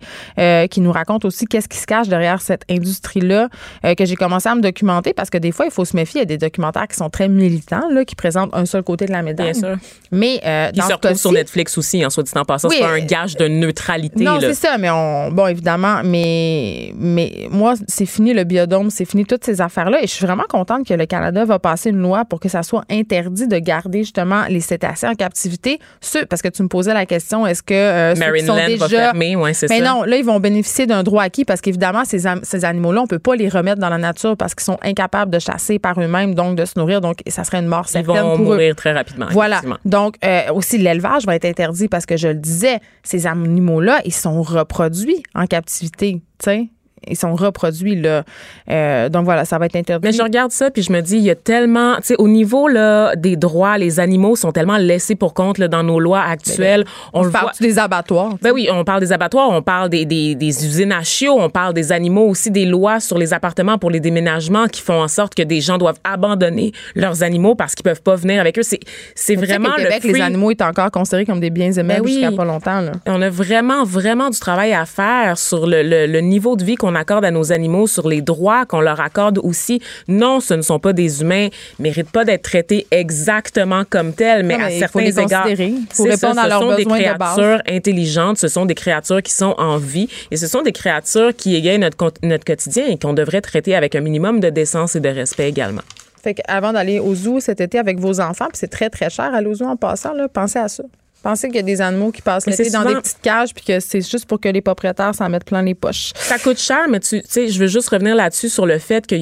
[0.70, 3.48] qui nous raconte aussi qu'est-ce qui se cache derrière cette industrie-là,
[3.96, 6.20] que j'ai commencé à me documenter parce que des fois, il faut se méfier.
[6.20, 9.06] Il y a des documentaires qui sont très militants, là, qui présentent un seul côté
[9.06, 9.52] de la médaille.
[9.52, 9.76] Bien sûr.
[10.10, 12.68] Mais euh, dans se ce retrouve cas-ci, sur Netflix aussi, en soit dit en passant.
[12.68, 14.22] Oui, c'est pas un euh, gage de neutralité.
[14.22, 19.04] non, c'est ça, mais on, bon, évidemment, mais, mais moi, c'est fini le biodôme, c'est
[19.04, 20.02] fini toutes ces affaires-là.
[20.02, 22.62] Et je suis vraiment contente que le Canada va passer une loi pour que ça
[22.62, 25.78] soit interdit de garder justement les cétacés en captivité.
[26.00, 28.66] Ceux, parce que tu me posais la question, est-ce que euh, ceux qui sont Marineland
[28.66, 28.86] déjà.
[28.86, 29.84] va fermer, ouais, c'est mais ça.
[29.84, 33.18] non, là, ils vont bénéficier d'un droit acquis parce qu'évidemment, ces, ces animaux-là, on peut
[33.18, 36.56] pas les remettre dans la nature parce qu'ils sont incapables de chasser par eux-mêmes, donc
[36.56, 37.00] de se nourrir.
[37.00, 38.56] Donc, ça serait une mort Ils certaine vont pour eux.
[38.56, 39.26] mourir très rapidement.
[39.30, 39.60] Voilà.
[39.84, 44.14] Donc, euh, aussi, l'élevage va être interdit parce que je le disais, ces animaux-là, ils
[44.14, 46.68] sont reproduits en captivité, tu sais.
[47.08, 48.24] Ils sont reproduits, là.
[48.70, 50.06] Euh, donc, voilà, ça va être interdit.
[50.08, 52.26] Mais je regarde ça puis je me dis il y a tellement tu sais au
[52.28, 56.20] niveau là des droits les animaux sont tellement laissés pour compte là, dans nos lois
[56.22, 58.34] actuelles on, on le voit parle des abattoirs.
[58.42, 61.50] Ben oui, on parle des abattoirs, on parle des, des, des usines à chiots, on
[61.50, 65.08] parle des animaux aussi, des lois sur les appartements pour les déménagements qui font en
[65.08, 68.62] sorte que des gens doivent abandonner leurs animaux parce qu'ils peuvent pas venir avec eux.
[68.62, 68.80] C'est,
[69.14, 72.00] c'est vraiment le Québec, les free- animaux étaient encore considérés comme des biens immeubles Ben
[72.04, 72.12] oui.
[72.14, 72.92] jusqu'à pas longtemps, là.
[73.06, 76.74] On a vraiment, vraiment du travail à faire sur le, le- le niveau de vie
[76.76, 79.80] qu'on accorde à nos animaux, sur les droits qu'on leur accorde aussi.
[80.08, 84.56] Non, ce ne sont pas des humains, méritent pas d'être traités exactement comme tels, mais
[84.56, 85.48] Non, à mais certains les égards,
[85.90, 88.74] faut c'est ça, répondre à ce leurs sont des de créatures intelligentes, ce sont des
[88.74, 92.86] créatures qui sont en vie, et ce sont des créatures qui égayent notre, notre quotidien
[92.86, 95.82] et qu'on devrait traiter avec un minimum de décence et de respect également.
[96.22, 99.32] Fait qu'avant d'aller au zoo cet été avec vos enfants, puis c'est très, très cher
[99.32, 100.82] aller au zoo en passant, là, pensez à ça.
[101.26, 103.52] Pensez qu'il y a des animaux qui passent Mais l'été dans souvent- des petites cages,
[103.52, 106.12] puis que c'est juste pour que les propriétaires s'en mettent plein les poches.
[106.14, 109.16] Ça coûte cher, mais tu sais, je veux juste revenir là-dessus sur le fait que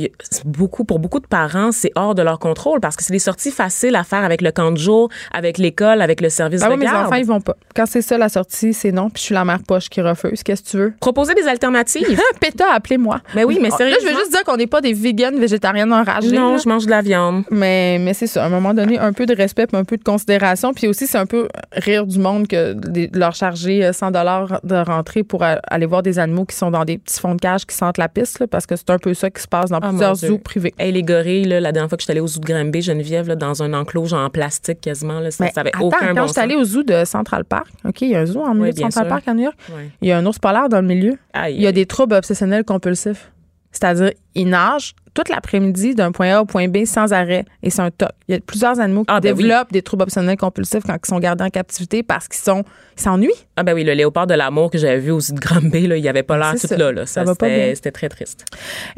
[0.44, 3.50] beaucoup, pour beaucoup de parents, c'est hors de leur contrôle parce que c'est des sorties
[3.50, 6.72] faciles à faire avec le camp de jour, avec l'école, avec le service Ah de
[6.74, 7.06] oui, mes garde.
[7.06, 7.56] enfants, ils vont pas.
[7.74, 10.42] Quand c'est ça la sortie, c'est non, puis je suis la mère poche qui refuse.
[10.42, 10.92] Qu'est-ce que tu veux?
[11.00, 12.20] Proposer des alternatives.
[12.40, 13.20] PETA, appelez-moi.
[13.34, 16.32] Ben oui, mais Là, je veux juste dire qu'on n'est pas des véganes végétariennes enragées.
[16.32, 16.58] non, là.
[16.58, 17.44] je mange de la viande.
[17.50, 20.04] Mais, mais c'est ça, à un moment donné, un peu de respect un peu de
[20.04, 20.74] considération.
[20.74, 21.48] Puis aussi, c'est un peu
[21.94, 26.18] rire du monde que de leur charger 100 dollars de rentrée pour aller voir des
[26.18, 28.66] animaux qui sont dans des petits fonds de cage qui sentent la piste, là, parce
[28.66, 30.74] que c'est un peu ça qui se passe dans Ah, plusieurs zoos privés.
[30.78, 32.82] Hey, les gorilles, là, la dernière fois que je suis allée au zoo de Granby,
[32.82, 35.86] Geneviève, là, dans un enclos genre en plastique quasiment, là, ça, Mais ça avait attends,
[35.86, 38.20] aucun quand bon je suis allée au zoo de Central Park, OK, il y a
[38.20, 39.08] un zoo en milieu Oui, de Central sûr.
[39.08, 39.56] Park à New York,
[40.02, 41.16] il y a un ours polaire dans le milieu.
[41.32, 43.30] Aïe, Il y a des troubles obsessionnels compulsifs.
[43.72, 47.82] C'est-à-dire, ils nagent toute l'après-midi d'un point A au point B sans arrêt et c'est
[47.82, 48.10] un toc.
[48.28, 49.42] Il y a plusieurs animaux qui Ah, ben oui.
[49.42, 52.64] développent des troubles obsessionnels compulsifs quand ils sont gardés en captivité parce qu'ils sont
[52.96, 53.28] ils s'ennuient.
[53.56, 55.96] Ah ben oui, le léopard de l'amour que j'avais vu au zoo de Granby, là,
[55.96, 56.76] il avait pas l'air tout ça.
[56.76, 56.92] là.
[56.92, 57.06] là.
[57.06, 57.74] Ça va pas c'était- bien.
[57.74, 58.44] C'était très triste.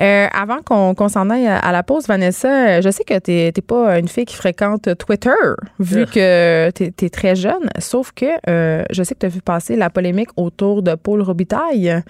[0.01, 3.51] Euh, avant qu'on s'en aille à, à la pause, Vanessa, euh, je sais que t'es
[3.55, 5.31] t'es pas une fille qui fréquente Twitter,
[5.81, 7.69] vu que t'es es très jeune.
[7.79, 12.03] Sauf que euh, je sais que t'as vu passer la polémique autour de Paul Robitaille.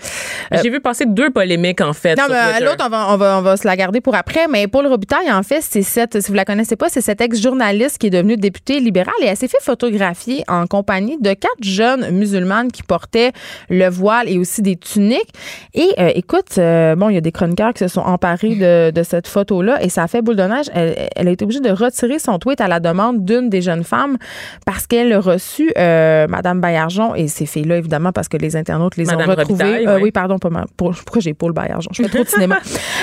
[0.63, 2.17] J'ai vu passer deux polémiques, en fait.
[2.17, 4.47] Non, l'autre, on va, on, va, on va se la garder pour après.
[4.49, 7.99] Mais Paul Robitaille, en fait, c'est cette, si vous la connaissez pas, c'est cette ex-journaliste
[7.99, 12.11] qui est devenue députée libérale et elle s'est fait photographier en compagnie de quatre jeunes
[12.11, 13.31] musulmanes qui portaient
[13.71, 15.33] le voile et aussi des tuniques.
[15.73, 18.91] Et euh, écoute, euh, bon, il y a des chroniqueurs qui se sont emparés de,
[18.91, 20.67] de cette photo-là et ça a fait boule de neige.
[20.75, 23.85] Elle, elle a été obligée de retirer son tweet à la demande d'une des jeunes
[23.85, 24.17] femmes
[24.65, 28.97] parce qu'elle a reçu euh, Madame Baillargeon et ces filles-là, évidemment, parce que les internautes
[28.97, 29.87] les Madame ont retrouvées.
[29.87, 30.03] Euh, oui.
[30.05, 31.91] oui, pardon, pas ma- pour- pourquoi j'ai Paul Baillargeon?
[31.93, 32.59] Je fais trop de cinéma.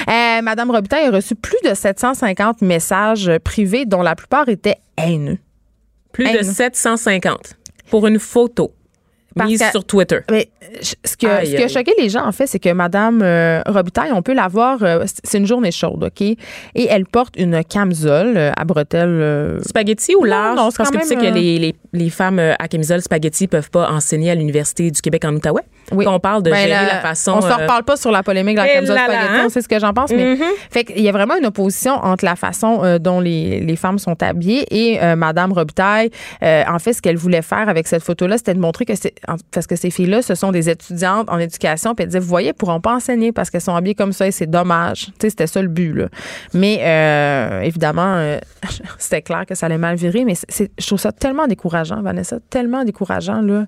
[0.43, 5.37] Madame Robitaille a reçu plus de 750 messages privés, dont la plupart étaient haineux.
[6.11, 6.51] Plus Hey, de non.
[6.51, 7.55] 750
[7.89, 8.73] pour une photo
[9.35, 10.19] Parce mise que- sur Twitter.
[10.31, 10.49] Mais
[10.81, 13.61] ce, que, Aïe, ce qui a choqué les gens, en fait, c'est que Madame euh,
[13.67, 16.21] Robitaille, on peut la voir, euh, c'est une journée chaude, OK?
[16.21, 16.37] Et
[16.75, 19.09] elle porte une camisole euh, à bretelles.
[19.09, 20.57] euh, Spaghetti ou large?
[20.57, 23.47] non, c'est Parce que tu sais que les, les, les femmes euh, à camisole spaghetti
[23.47, 25.61] peuvent pas enseigner à l'Université du Québec en Outaouais?
[25.91, 26.05] Oui.
[26.07, 27.33] On parle de Ben, gérer la- la façon...
[27.35, 29.33] On s'en euh, reparle pas sur la polémique de la eh camisole là là, spaghetti,
[29.39, 29.43] hein?
[29.45, 30.43] on sait ce que j'en pense, mais Mhm.
[30.71, 33.99] fait qu'il y a vraiment une opposition entre la façon euh, dont les, les femmes
[33.99, 36.09] sont habillées et euh, Madame Robitaille.
[36.41, 39.13] euh, en fait, ce qu'elle voulait faire avec cette photo-là, c'était de montrer que c'est
[39.51, 42.47] parce que ces filles-là, ce sont des étudiantes en éducation, puis elle disait, vous voyez,
[42.49, 45.07] elles pourront pas enseigner parce qu'elles sont habillées comme ça et c'est dommage.
[45.07, 46.05] Tu sais, c'était ça le but là.
[46.53, 48.39] Mais euh, évidemment, euh,
[48.97, 50.33] c'était clair que ça allait mal virer, mais
[50.79, 53.65] je trouve ça tellement décourageant, Vanessa, tellement décourageant là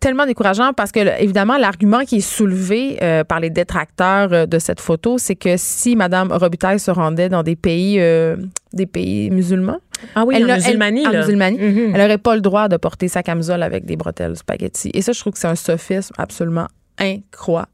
[0.00, 4.58] tellement décourageant parce que, évidemment, l'argument qui est soulevé euh, par les détracteurs euh, de
[4.58, 8.36] cette photo, c'est que si Mme Robitaille se rendait dans des pays, euh,
[8.74, 9.78] des pays musulmans,
[10.14, 11.20] Ah oui, elle en n'a- musulmanie, elle- en là.
[11.20, 11.92] musulmanie, Mhm.
[11.94, 14.90] elle n'aurait pas le droit de porter sa camisole avec des bretelles spaghetti.
[14.92, 16.66] Et ça, je trouve que c'est un sophisme absolument
[16.98, 17.70] incroyable.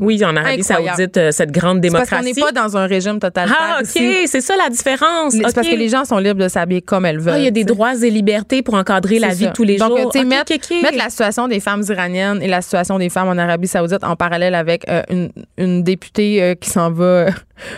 [0.00, 0.96] Oui, en Arabie Incroyable.
[0.96, 2.32] Saoudite, euh, cette grande C'est parce démocratie.
[2.34, 3.56] qu'on n'est pas dans un régime totalitaire.
[3.60, 5.34] Ah, OK, c'est ça la différence.
[5.34, 7.34] C'est parce que les gens sont libres de s'habiller comme elles veulent.
[7.34, 9.50] Ah, il y a des droits et libertés pour encadrer la vie ça.
[9.50, 10.10] de tous les Donc, jours.
[10.12, 13.28] tu sais, OK, mettre, mettre la situation des femmes iraniennes et la situation des femmes
[13.28, 17.26] en Arabie Saoudite en parallèle avec euh, une, une députée euh, qui s'en va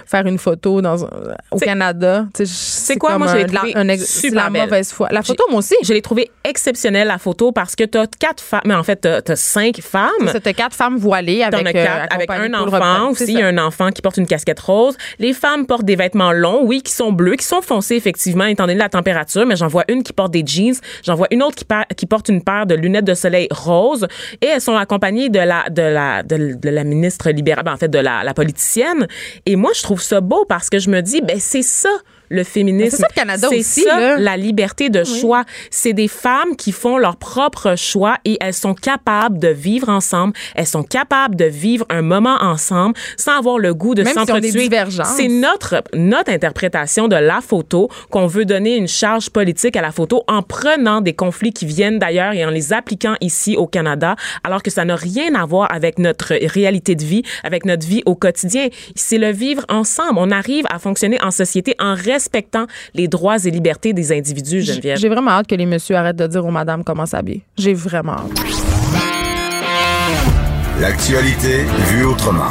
[0.07, 0.97] faire une photo dans
[1.51, 2.27] au Canada.
[2.45, 3.19] C'est quoi?
[3.19, 4.63] Moi, je l'ai un- trouvé un super la belle.
[4.63, 5.09] mauvaise foi.
[5.11, 5.75] La photo, moi aussi.
[5.83, 9.01] Je l'ai trouvé exceptionnelle, la photo, parce que tu as quatre femmes, mais en fait,
[9.25, 10.11] tu as, cinq femmes.
[10.33, 13.27] C'était quatre femmes voilées avec, euh, quatre, avec accompagnées un enfant aussi.
[13.27, 13.47] C'est Il y ça.
[13.47, 14.97] a un enfant qui porte une casquette rose.
[15.19, 18.67] Les femmes portent des vêtements longs, oui, qui sont bleus, qui sont foncés, effectivement, étant
[18.67, 20.75] donné la température, mais j'en vois une qui porte des jeans.
[21.05, 21.57] J'en vois une autre
[21.97, 24.07] qui, porte une paire de lunettes de soleil rose.
[24.41, 27.77] Et elles sont accompagnées de la, de la, de, de la ministre libérale, ben, en
[27.77, 29.07] fait, de la, la politicienne.
[29.47, 31.91] Et moi, je trouve ça beau parce que je me dis, ben, c'est ça
[32.35, 32.97] le féminisme.
[32.97, 34.17] c'est ça, le Canada aussi, ça, là.
[34.17, 35.45] la liberté de choix.
[35.71, 40.35] C'est des femmes qui font leur propre choix et elles sont capables de vivre ensemble.
[40.55, 44.51] Elles sont capables de vivre un moment ensemble sans avoir le goût de si s'entretuer.
[44.51, 45.15] divergences.
[45.17, 49.93] C'est notre, notre interprétation de la photo qu'on veut donner une charge politique à la
[49.93, 54.17] photo en prenant des conflits qui viennent d'ailleurs et en les appliquant ici au Canada,
[54.43, 58.03] alors que ça n'a rien à voir avec notre réalité de vie, avec notre vie
[58.07, 58.69] au quotidien.
[58.95, 60.19] C'est le vivre ensemble.
[60.19, 61.95] On arrive à fonctionner en société en
[62.25, 64.97] respectant les droits et libertés des individus, Geneviève.
[64.99, 67.43] J'ai vraiment hâte que les messieurs arrêtent de dire aux madames comment s'habiller.
[67.59, 68.41] J'ai vraiment hâte.
[70.81, 72.51] L'actualité vue autrement.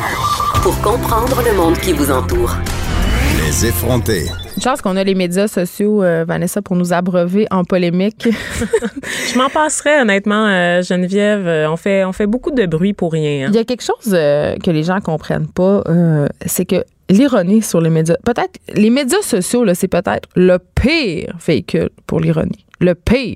[0.62, 2.56] Pour comprendre le monde qui vous entoure.
[3.46, 4.26] Les effrontés.
[4.56, 8.28] Une chance qu'on a les médias sociaux, euh, Vanessa, pour nous abreuver en polémique.
[9.34, 11.48] Je m'en passerais, honnêtement, euh, Geneviève.
[11.48, 13.48] Euh, On fait, on fait beaucoup de bruit pour rien.
[13.48, 13.50] hein.
[13.52, 17.62] Il y a quelque chose euh, que les gens comprennent pas, euh, c'est que l'ironie
[17.62, 22.66] sur les médias, peut-être, les médias sociaux, là, c'est peut-être le pire véhicule pour l'ironie.
[22.80, 23.36] Le pire.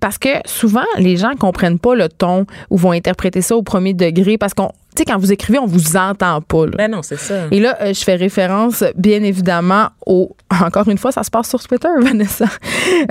[0.00, 3.94] Parce que souvent, les gens comprennent pas le ton ou vont interpréter ça au premier
[3.94, 6.66] degré parce qu'on, tu sais, quand vous écrivez, on vous entend pas.
[6.66, 6.72] là.
[6.76, 7.46] Ben non, c'est ça.
[7.50, 10.36] Et là, euh, je fais référence, bien évidemment, au.
[10.62, 12.44] Encore une fois, ça se passe sur Twitter, Vanessa.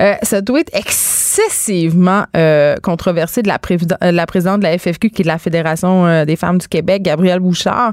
[0.00, 5.10] Euh, ce tweet excessivement euh, controversé de la, préviden- euh, la présidente de la FFQ,
[5.10, 7.92] qui est de la Fédération des femmes du Québec, Gabrielle Bouchard.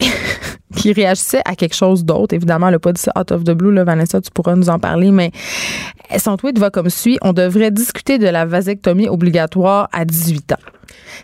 [0.76, 2.34] Qui réagissait à quelque chose d'autre.
[2.34, 3.72] Évidemment, elle n'a pas dit ça out of the blue.
[3.72, 5.32] Là, Vanessa, tu pourras nous en parler, mais
[6.18, 7.18] son tweet va comme suit.
[7.22, 10.56] On devrait discuter de la vasectomie obligatoire à 18 ans.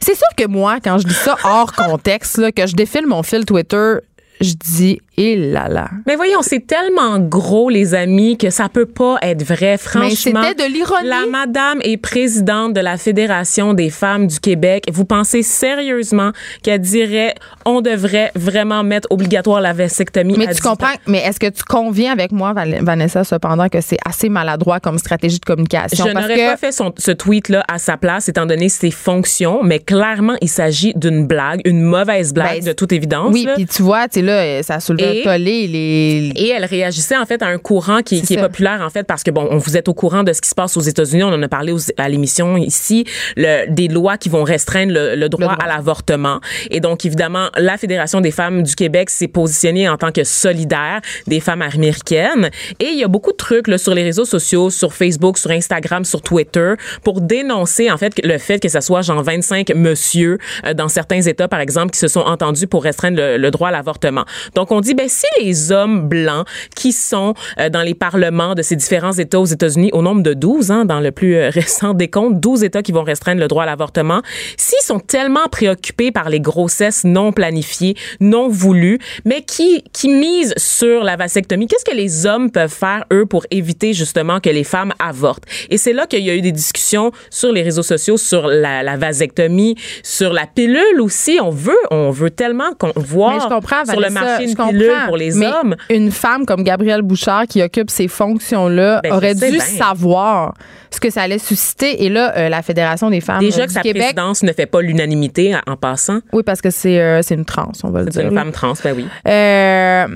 [0.01, 3.45] C'est sûr que moi, quand je dis ça hors contexte, que je défile mon fil
[3.45, 3.95] Twitter,
[4.41, 5.89] je dis et là là.
[6.07, 9.79] Mais voyons, c'est tellement gros, les amis, que ça peut pas être vrai.
[9.79, 10.41] Franchement.
[10.41, 11.09] Mais c'était de l'ironie.
[11.09, 14.85] La madame est présidente de la Fédération des femmes du Québec.
[14.93, 20.95] Vous pensez sérieusement qu'elle dirait on devrait vraiment mettre obligatoire la vasectomie Mais tu comprends,
[21.07, 25.39] mais est-ce que tu conviens avec moi, Vanessa, cependant, que c'est assez maladroit comme stratégie
[25.39, 26.07] de communication?
[26.07, 30.37] Je n'aurais pas fait ce tweet-là à sa place, étant donné ses fonctions, mais clairement,
[30.41, 33.33] il s'agit d'une blague, une mauvaise blague, ben, de toute évidence.
[33.33, 37.47] Oui, puis tu vois, tu sais, là, ça soulève et, elle réagissait en fait à
[37.47, 40.23] un courant qui, est, populaire en fait parce que bon, on vous êtes au courant
[40.23, 41.23] de ce qui se passe aux États-Unis.
[41.25, 43.05] On en a parlé à l'émission ici,
[43.37, 46.41] le, des lois qui vont restreindre le, droit, à l'avortement.
[46.71, 51.01] Et donc évidemment, la Fédération des femmes du Québec s'est positionnée en tant que solidaire
[51.27, 52.51] des femmes américaines.
[52.81, 55.51] Et il y a beaucoup de trucs là, sur les réseaux sociaux, sur Facebook, sur
[55.51, 60.39] Instagram, sur Twitter, pour dénoncer en fait le fait que ça soit genre 25 monsieur
[60.65, 63.69] euh, dans certains États, par exemple, qui se sont entendus pour restreindre le, le droit
[63.69, 64.25] à l'avortement.
[64.55, 68.63] Donc on dit ben si les hommes blancs qui sont euh, dans les parlements de
[68.63, 71.95] ces différents États aux États-Unis, au nombre de 12, hein, dans le plus euh, récent
[71.95, 74.23] décompte, 12 États qui vont restreindre le droit à l'avortement,
[74.57, 80.55] s'ils sont tellement préoccupés par les grossesses non planifiées, non voulues, mais qui, qui misent
[80.57, 84.65] sur la vasectomie, qu'est-ce que les hommes peuvent faire, eux, pour éviter justement que les
[84.65, 85.45] femmes avortent?
[85.71, 88.83] Et c'est là qu'il y a eu des discussions sur les réseaux sociaux sur la,
[88.83, 91.39] la vasectomie, sur la pilule aussi.
[91.43, 95.47] On veut, on veut tellement qu'on voit sur le marché une pilule pour les mais
[95.47, 95.77] hommes.
[95.91, 100.55] Une femme comme Gabrielle Bouchard qui occupe ces fonctions-là ben, aurait dû savoir
[100.91, 102.05] ce que ça allait susciter.
[102.05, 104.81] Et là, euh, la Fédération des femmes Déjà que sa Québec, présidence ne fait pas
[104.81, 106.21] l'unanimité en, passant.
[106.33, 108.23] Oui, parce que c'est euh, une trans, on va le dire.
[108.23, 109.07] C'est une femme trans, ben oui.
[109.29, 110.07] Euh,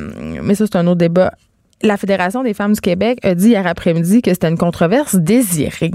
[0.42, 1.32] mais ça, c'est un autre débat.
[1.82, 5.92] La Fédération des femmes du Québec a dit hier après-midi que c'était une controverse désirée.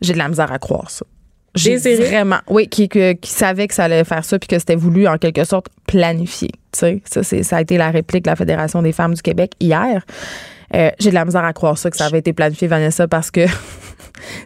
[0.00, 1.04] J'ai de la misère à croire ça.
[1.58, 2.04] Désiré?
[2.04, 2.38] Vraiment.
[2.48, 5.44] Oui, qui, qui, savait que ça allait faire ça puis que c'était voulu en quelque
[5.44, 6.50] sorte planifié.
[6.72, 9.52] Tu sais, ça, ça a été la réplique de la Fédération des femmes du Québec
[9.60, 10.04] hier.
[10.74, 13.30] Euh, j'ai de la misère à croire ça que ça avait été planifié, Vanessa, parce
[13.30, 13.46] que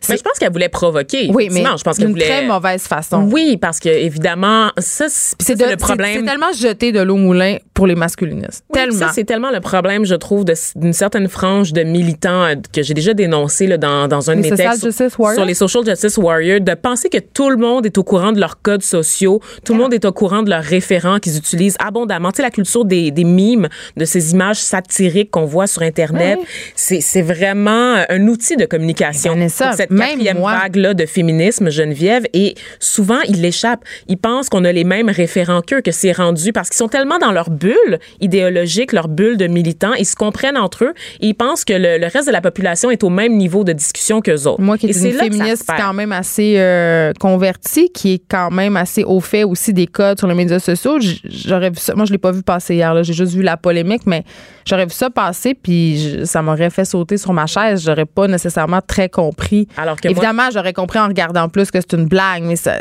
[0.08, 1.30] mais je pense qu'elle voulait provoquer.
[1.32, 3.28] Oui, mais je pense qu'elle d'une très mauvaise façon.
[3.30, 6.20] Oui, parce que évidemment, ça, c'est le problème.
[6.20, 8.64] C'est tellement jeter de l'eau moulin pour les masculinistes.
[8.72, 8.98] tellement.
[8.98, 10.44] Ça, c'est tellement le problème, je trouve,
[10.76, 14.40] d'une certaine frange de militants euh, que j'ai déjà dénoncé là, dans, dans un de
[14.42, 18.04] mes textes sur, les social justice warriors, de penser que tout le monde est au
[18.04, 21.36] courant de leurs codes sociaux, tout le monde est au courant de leurs référents qu'ils
[21.36, 22.30] utilisent abondamment.
[22.30, 26.38] Tu sais, la culture des, des mimes, de ces images satiriques qu'on voit sur Internet,
[26.74, 32.24] c'est vraiment un outil de communication pour cette quatrième vague-là de féminisme, Geneviève.
[32.32, 33.84] Et souvent, ils l'échappent.
[34.08, 37.18] Ils pensent qu'on a les mêmes référents qu'eux, que c'est rendu parce qu'ils sont tellement
[37.18, 39.94] dans leur bulle idéologique, leur bulle de militants.
[39.94, 43.04] Ils se comprennent entre eux et ils pensent que le, reste de la population est
[43.04, 44.60] au même niveau de discussion qu'eux autres.
[44.60, 49.04] Moi qui est une féministe quand même assez euh, convertie, qui est quand même assez
[49.04, 51.94] au fait aussi des codes sur les médias sociaux, j'aurais vu ça.
[51.94, 53.02] Moi, je l'ai pas vu passer hier.
[53.02, 54.24] J'ai juste vu la polémique, mais
[54.64, 57.82] j'aurais vu ça passer puis ça m'aurait fait sauter sur ma chaise.
[57.84, 61.94] J'aurais pas nécessairement très compris alors que Évidemment, j'aurais compris en regardant plus que c'est
[61.94, 62.76] une blague, mais ça,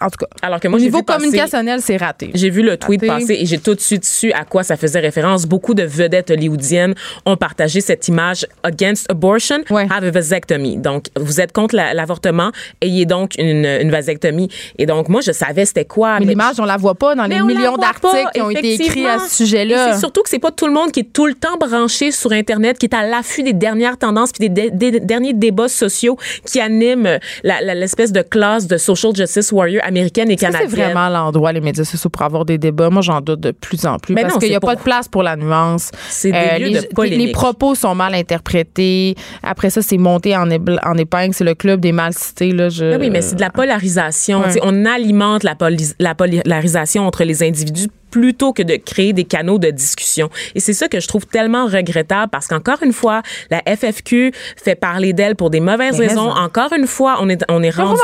[0.00, 2.30] en tout cas, alors que moi, au niveau communicationnel, c'est raté.
[2.34, 5.00] J'ai vu le tweet passer et j'ai tout de suite su à quoi ça faisait
[5.00, 5.46] référence.
[5.46, 10.76] Beaucoup de vedettes hollywoodiennes ont partagé cette image against abortion, have a vasectomy.
[10.76, 14.48] Donc, vous êtes contre l'avortement, ayez donc une, une, vasectomie.
[14.78, 16.18] Et donc, moi, je savais c'était quoi.
[16.18, 19.18] Mais, l'image, on la voit pas dans les millions d'articles qui ont été écrits à
[19.18, 19.92] ce sujet-là.
[19.92, 22.32] C'est surtout que c'est pas tout le monde qui est tout le temps branché sur
[22.32, 26.60] Internet, qui est à l'affût des dernières tendances puis des, des derniers débats sociaux qui
[26.60, 30.70] anime l'espèce de classe de social justice warrior américaine et canadienne.
[30.70, 32.90] C'est vraiment l'endroit, les médias sociaux, pour avoir des débats.
[32.90, 34.14] Moi, j'en doute de plus en plus.
[34.14, 35.90] parce qu'il n'y a pas de place pour la nuance.
[36.08, 37.26] C'est des euh, lieux les, de polémique.
[37.28, 39.14] Les propos sont mal interprétés.
[39.42, 41.34] Après ça, c'est monté en, en épingle.
[41.34, 42.52] C'est le club des mal cités.
[42.52, 44.42] Là, je, oui, mais c'est de la polarisation.
[44.62, 45.56] On alimente la,
[45.98, 50.30] la polarisation entre les individus plutôt que de créer des canaux de discussion.
[50.54, 54.74] Et c'est ça que je trouve tellement regrettable parce qu'encore une fois, la FFQ fait
[54.74, 56.30] parler d'elle pour des mauvaises raisons.
[56.30, 58.00] Encore une fois, on est on est rendu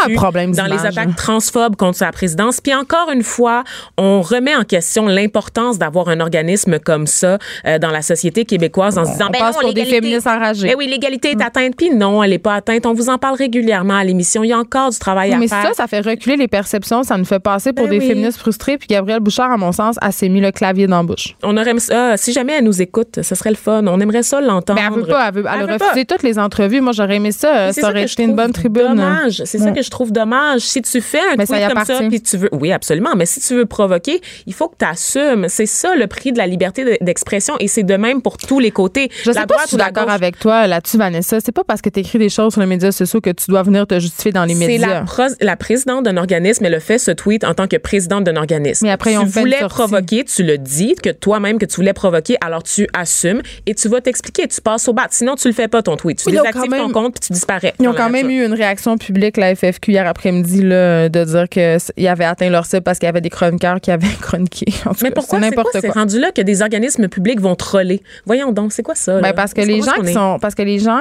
[0.52, 2.60] dans les attaques transphobes contre sa présidence.
[2.60, 3.64] Puis encore une fois,
[3.96, 8.98] on remet en question l'importance d'avoir un organisme comme ça euh, dans la société québécoise
[8.98, 10.68] en se disant on ben passe pour des féministes enragés.
[10.70, 11.42] Eh oui, l'égalité est mm.
[11.42, 11.76] atteinte.
[11.76, 12.86] Puis non, elle n'est pas atteinte.
[12.86, 14.44] On vous en parle régulièrement à l'émission.
[14.44, 15.40] Il y a encore du travail à faire.
[15.40, 17.02] Mais ça, ça fait reculer les perceptions.
[17.02, 18.78] Ça nous fait passer pour ben des féministes frustrés.
[18.78, 21.36] Puis Gabrielle Bouchard, à mon sens, pense, elle s'est mis le clavier dans la bouche.
[21.42, 23.84] On aurait ça, si jamais elle nous écoute, ce serait le fun.
[23.86, 24.80] On aimerait ça l'entendre.
[24.80, 26.80] Mais elle veut pas, elle, veut, elle, Elle a veut refusé toutes les entrevues.
[26.80, 27.72] Moi, j'aurais aimé ça.
[27.72, 28.88] C'est Ça aurait été une bonne tribune.
[28.88, 29.42] Dommage.
[29.44, 30.60] C'est ça que je trouve dommage.
[30.60, 33.10] Si tu fais un y comme ça, puis tu veux, oui, absolument.
[33.16, 35.46] Mais si tu veux provoquer, il faut que tu assumes.
[35.48, 38.58] C'est ça le prix de la liberté de- d'expression, et c'est de même pour tous
[38.58, 39.10] les côtés.
[39.22, 41.38] Je la sais pas si je suis d'accord avec toi là-dessus, Vanessa.
[41.40, 43.62] C'est pas parce que tu écris des choses sur les médias sociaux que tu dois
[43.62, 44.86] venir te justifier dans les C'est médias.
[44.86, 48.24] la, pros- la présidente d'un organisme, elle a fait ce tweet en tant que présidente
[48.24, 48.86] d'un organisme.
[48.86, 49.76] Mais après, tu voulais sortie.
[49.88, 53.88] Provoquer, tu le dis, que toi-même que tu voulais provoquer, alors tu assumes et tu
[53.88, 55.06] vas t'expliquer, tu passes au bat.
[55.10, 56.18] Sinon, tu le fais pas ton tweet.
[56.18, 57.74] Tu ont désactives quand ton même- compte puis tu disparais.
[57.80, 58.42] Ils ont quand même nature.
[58.42, 62.66] eu une réaction publique, la FFQ, hier après-midi, là, de dire qu'ils avaient atteint leur
[62.66, 64.66] cible parce qu'il y avait des chroniqueurs qui avaient chroniqué.
[64.86, 65.40] En tout Mais cas, pourquoi
[65.72, 65.92] c'est quoi?
[66.02, 68.02] Rendu là que des organismes publics vont troller?
[68.24, 69.20] Voyons donc, c'est quoi ça?
[69.20, 70.38] Ben, parce que les gens qui sont.
[70.40, 71.00] Parce que les gens.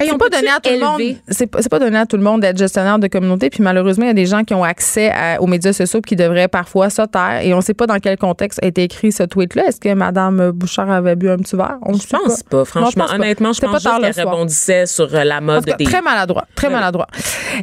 [0.00, 1.00] Hey, c'est on pas donné à tout le monde.
[1.28, 3.48] C'est pas, donné à tout le monde d'être gestionnaire de communauté.
[3.50, 6.16] Puis malheureusement, il y a des gens qui ont accès à- aux médias sociaux qui
[6.16, 7.40] devraient parfois se taire.
[7.44, 9.66] Et on sait pas dans quel contexte a été écrit ce tweet-là.
[9.68, 11.78] Est-ce que Mme Bouchard avait bu un petit verre?
[11.82, 12.82] On Je pense pas, franchement.
[12.84, 13.14] Non, je pense pas.
[13.16, 15.84] Honnêtement, je pense pas juste le qu'elle rebondissait sur euh, la mode cas, des...
[15.84, 16.46] très maladroit.
[16.54, 17.06] Très maladroit.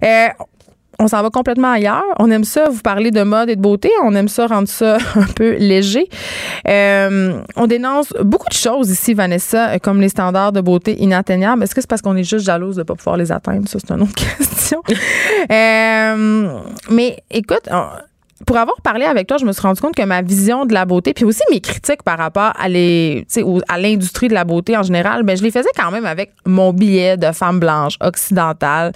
[0.03, 0.27] Euh,
[1.01, 2.03] on s'en va complètement ailleurs.
[2.19, 3.89] On aime ça, vous parler de mode et de beauté.
[4.03, 6.09] On aime ça rendre ça un peu léger.
[6.67, 11.63] Euh, on dénonce beaucoup de choses ici, Vanessa, comme les standards de beauté inatteignables.
[11.63, 13.67] Est-ce que c'est parce qu'on est juste jalouse de ne pas pouvoir les atteindre?
[13.69, 14.81] Ça, c'est une autre question.
[15.49, 17.85] Euh, mais écoute, on-
[18.45, 20.85] pour avoir parlé avec toi, je me suis rendu compte que ma vision de la
[20.85, 23.25] beauté, puis aussi mes critiques par rapport à les,
[23.67, 26.73] à l'industrie de la beauté en général, ben je les faisais quand même avec mon
[26.73, 28.93] billet de femme blanche occidentale.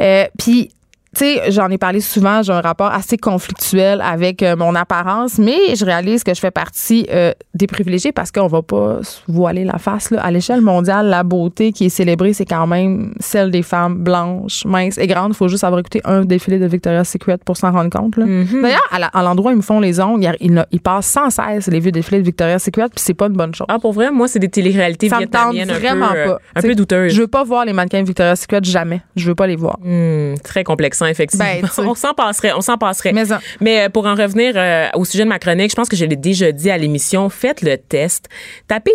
[0.00, 0.70] Euh, puis
[1.14, 5.38] tu sais, j'en ai parlé souvent, j'ai un rapport assez conflictuel avec euh, mon apparence,
[5.38, 9.20] mais je réalise que je fais partie euh, des privilégiés parce qu'on va pas se
[9.28, 10.10] voiler la face.
[10.10, 10.22] Là.
[10.22, 14.64] À l'échelle mondiale, la beauté qui est célébrée, c'est quand même celle des femmes blanches,
[14.64, 15.32] minces et grandes.
[15.32, 18.16] Il faut juste avoir écouté un défilé de Victoria's Secret pour s'en rendre compte.
[18.16, 18.24] là.
[18.62, 21.92] D'ailleurs, à, l'endroit où ils me font les ongles, ils, passent sans cesse les vieux
[21.92, 23.66] défilés de Victoria's Secret, puis c'est pas une bonne chose.
[23.68, 26.26] Ah, pour vrai, moi, c'est des téléréalités Ça me tente vietnamiennes un vraiment peu, euh,
[26.26, 26.38] pas.
[26.56, 27.12] un peu douteuses.
[27.12, 29.02] Je veux pas voir les mannequins de Victoria's Secret jamais.
[29.14, 29.78] Je veux pas les voir.
[29.82, 30.64] Hmm, très
[31.02, 31.44] complexant, effectivement.
[31.76, 33.12] Ben, on s'en passerait, on s'en passerait.
[33.60, 36.04] Mais euh, pour en revenir euh, au sujet de ma chronique, je pense que je
[36.04, 37.28] l'ai déjà dit à l'émission.
[37.28, 38.28] Faites le test.
[38.68, 38.92] Tapez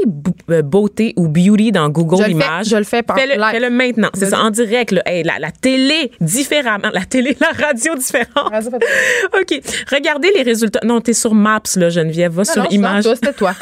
[0.50, 2.70] euh, beauté ou beauty dans Google Je le fais, Images.
[2.70, 4.10] je le fais par Fais-le, maintenant.
[4.14, 4.92] C'est ça, en direct.
[4.92, 5.02] Là.
[5.06, 6.90] Hey, la, la télé, différemment.
[6.94, 8.28] La télé, la radio, différente.
[9.40, 9.62] OK.
[9.92, 10.80] Regardez les résultats.
[10.84, 12.34] Non, t'es sur Maps, là, Geneviève.
[12.34, 13.04] Va Non, sur non, Images.
[13.16, 13.54] C'était toi.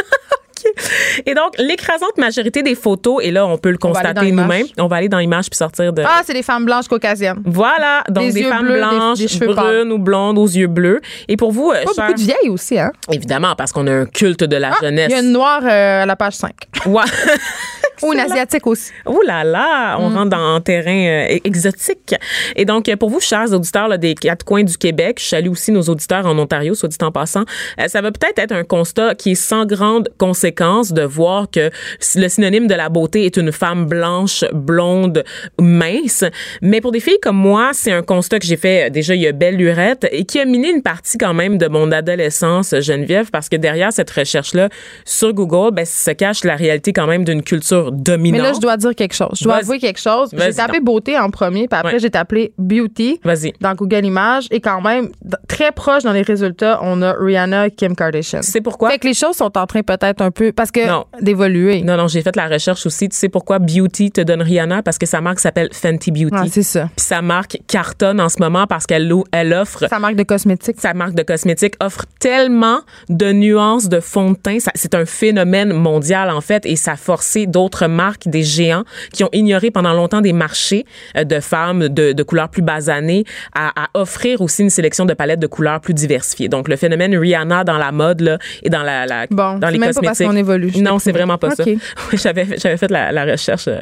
[1.25, 4.65] Et donc, l'écrasante majorité des photos, et là, on peut le constater nous-mêmes.
[4.77, 6.01] On va aller dans Images puis sortir de.
[6.05, 7.41] Ah, c'est des femmes blanches caucasiennes.
[7.45, 10.67] Voilà, donc Des des, femmes bleus, des- blanches, des cheveux brunes ou blondes aux yeux
[10.67, 11.01] bleus.
[11.27, 12.91] Et pour vous, euh, Pas chers- beaucoup de vieilles aussi, hein?
[13.11, 15.07] évidemment, parce qu'on a un culte de la Ah, jeunesse.
[15.09, 16.51] Il y a une noire euh, à la page 5.
[16.87, 17.03] Ouais.
[18.03, 18.91] Ou une asiatique aussi.
[19.05, 20.01] Ouh là là, Mm.
[20.03, 20.91] on rentre dans un terrain
[21.31, 22.13] euh, exotique.
[22.57, 25.71] Et donc, pour vous, chers auditeurs là, des quatre coins du Québec, je salue aussi
[25.71, 27.43] nos auditeurs en Ontario, soit dit en passant,
[27.79, 31.69] euh, ça va peut-être être un constat qui est sans grande conséquence de voir que
[32.15, 35.23] le synonyme de la beauté est une femme blanche, blonde,
[35.59, 36.23] mince.
[36.61, 39.21] Mais pour des filles comme moi, c'est un constat que j'ai fait euh, déjà il
[39.21, 42.73] y a belle lurette et qui a miné une partie quand même de mon adolescence,
[42.73, 44.69] euh, Geneviève, parce que derrière cette recherche-là
[45.03, 48.41] sur Google, ben, se cache la réalité quand même d'une culture Mais dominante.
[48.41, 49.37] là, je dois dire quelque chose.
[49.39, 50.29] Je dois avouer quelque chose.
[50.37, 51.99] J'ai tapé beauté en premier, puis après, Ouais.
[51.99, 53.19] j'ai tapé beauty
[53.61, 54.47] dans Google Images.
[54.51, 55.09] Et quand même,
[55.47, 58.41] très proche dans les résultats, on a Rihanna et Kim Kardashian.
[58.41, 58.89] Sais pourquoi?
[58.89, 61.05] Fait que les choses sont en train peut-être un peu, parce que Non.
[61.21, 61.81] d'évoluer.
[61.81, 63.09] Non, non, j'ai fait la recherche aussi.
[63.09, 64.83] Tu sais pourquoi Beauty te donne Rihanna?
[64.83, 66.35] Parce que sa marque s'appelle Fenty Beauty.
[66.37, 66.89] Ah, c'est ça.
[66.95, 70.75] Puis sa marque cartonne en ce moment parce qu'elle elle offre Sa marque de cosmétiques.
[70.79, 74.57] sa marque de cosmétiques offre tellement de nuances de fond de teint.
[74.75, 79.23] C'est un phénomène mondial, en fait, et ça a forcé d'autres marques, des géants, qui
[79.23, 80.85] ont ignoré pendant longtemps des marchés
[81.17, 85.13] euh, de femmes de, de couleurs plus basanées, à, à offrir aussi une sélection de
[85.13, 86.49] palettes de couleurs plus diversifiées.
[86.49, 89.77] Donc, le phénomène Rihanna dans la mode là, et dans, la, la- Bon, dans les
[89.77, 89.93] même
[90.35, 91.63] évolue, Non, c'est vraiment pas ça.
[92.13, 93.67] J'avais j'avais fait la, la recherche.
[93.67, 93.79] euh,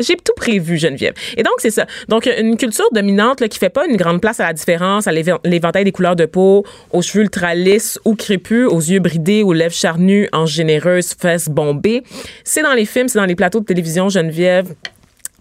[0.00, 1.14] J'ai tout prévu, Geneviève.
[1.36, 1.86] Et donc c'est ça.
[2.08, 5.12] Donc une culture dominante là, qui fait pas une grande place à la différence, à
[5.12, 9.42] l'éve- l'éventail des couleurs de peau, aux cheveux ultra lisses ou crépus, aux yeux bridés,
[9.42, 12.02] aux lèvres charnues, en généreuses fesses bombées.
[12.44, 14.66] C'est dans les films, c'est dans les plateaux de télévision, Geneviève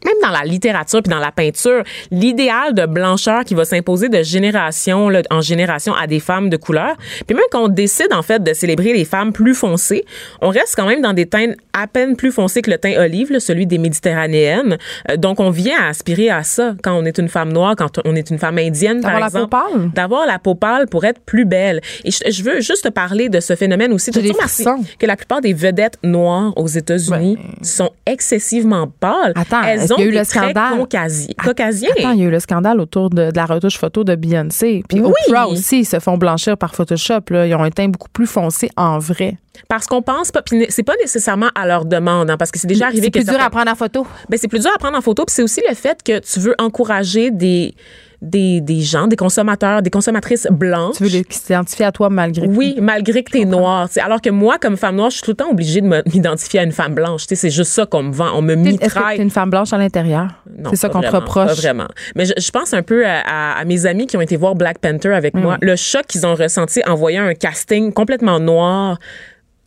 [0.06, 4.22] même dans la littérature puis dans la peinture, l'idéal de blancheur qui va s'imposer de
[4.24, 6.96] génération là, en génération à des femmes de couleur.
[7.26, 10.06] Puis même quand on décide en fait de célébrer les femmes plus foncées,
[10.42, 13.32] on reste quand même dans des teintes à peine plus foncées que le teint olive,
[13.32, 14.78] là, celui des méditerranéennes.
[15.12, 18.00] Euh, donc on vient à aspirer à ça quand on est une femme noire, quand
[18.06, 19.92] on est une femme indienne par D'avoir la exemple, peau pâle?
[19.94, 21.82] d'avoir la peau pâle pour être plus belle.
[22.04, 24.12] Et je, je veux juste te parler de ce phénomène aussi.
[24.12, 24.84] Frissons.
[25.00, 29.34] que la plupart des vedettes noires aux États-Unis sont excessivement pâles?
[29.36, 30.78] Attends, elles ils ont qu'il y a eu des le scandale?
[30.80, 31.90] caucasi- caucasiens.
[31.98, 34.84] Attends, il y a eu le scandale autour de, de la retouche photo de Beyoncé.
[34.88, 35.12] Puis Oui.
[35.28, 37.22] Oprah aussi, ils se font blanchir par Photoshop.
[37.30, 37.48] Là.
[37.48, 39.38] Ils ont un teint beaucoup plus foncé en vrai.
[39.70, 42.68] Parce qu'on pense pas, puis c'est pas nécessairement à leur demande, hein, parce que c'est
[42.68, 44.06] déjà arrivé C'est que plus dur à prendre en photo.
[44.30, 45.26] Ben, c'est plus dur à prendre en photo.
[45.26, 47.74] Puis c'est aussi le fait que tu veux encourager des,
[48.22, 50.96] des, des gens, des consommateurs, des consommatrices blanches.
[50.98, 52.54] Tu veux les- qui s'identifient à toi malgré tout.
[52.56, 53.88] Oui, malgré que t'es noire.
[53.90, 56.62] T'sais, Alors que moi, comme femme noire, je suis tout le temps obligée de m'identifier
[56.62, 57.26] à une femme blanche.
[57.28, 58.32] C'est juste ça qu'on me vend.
[58.34, 59.18] On me mitraille.
[59.18, 60.30] t'es une femme blanche à l'intérieur?
[60.58, 61.48] Non, C'est ça qu'on te reproche.
[61.48, 61.88] Pas vraiment.
[62.16, 64.56] Mais je, je pense un peu à, à- à mes amis qui ont été voir
[64.56, 65.40] Black Panther avec Mm.
[65.42, 65.58] moi.
[65.62, 68.98] Le choc qu'ils ont ressenti en voyant un casting complètement noir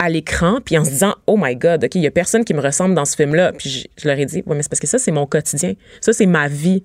[0.00, 2.54] à l'écran, puis en se disant oh my god, ok, il y a personne qui
[2.54, 3.52] me ressemble dans ce film-là.
[3.52, 5.74] Puis je, je leur ai dit ouais, mais c'est parce que ça c'est mon quotidien,
[6.00, 6.82] ça c'est ma vie,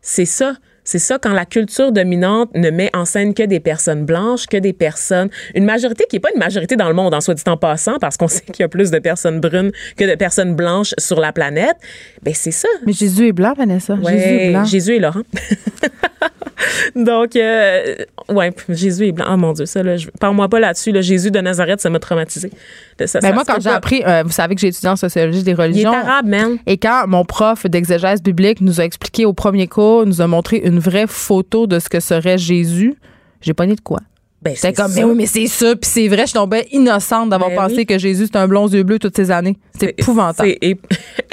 [0.00, 0.54] c'est ça.
[0.86, 4.56] C'est ça quand la culture dominante ne met en scène que des personnes blanches, que
[4.56, 7.42] des personnes, une majorité qui est pas une majorité dans le monde en soit dit
[7.46, 10.54] en passant, parce qu'on sait qu'il y a plus de personnes brunes que de personnes
[10.54, 11.76] blanches sur la planète.
[12.22, 12.68] Ben c'est ça.
[12.86, 13.94] Mais Jésus est blanc, Vanessa.
[13.94, 14.64] Ouais, Jésus est blanc.
[14.64, 15.22] Jésus et Laurent.
[16.94, 17.94] Donc, euh,
[18.30, 19.26] ouais, Jésus est blanc.
[19.32, 20.90] Oh mon Dieu, ça, là, je- parle-moi pas là-dessus.
[20.90, 22.50] Là, Jésus de Nazareth, ça m'a traumatisé.
[22.98, 23.76] Ça, ça Ben, moi, quand j'ai pas.
[23.76, 25.92] appris, euh, vous savez que j'ai étudié en sociologie des Il est religions.
[25.92, 26.56] arabe, man.
[26.66, 30.56] Et quand mon prof d'exégèse biblique nous a expliqué au premier cours, nous a montré
[30.56, 32.94] une vraie photo de ce que serait Jésus,
[33.40, 34.00] j'ai pas de quoi.
[34.46, 34.94] Ben, c'est comme, ça.
[35.00, 37.86] mais oui, mais c'est ça, puis c'est vrai, je tombais innocente d'avoir Ben pensé oui.
[37.86, 39.56] que Jésus, c'était un blond aux yeux bleus toutes ces années.
[39.72, 40.54] C'était épouvantable.
[40.62, 40.78] C'est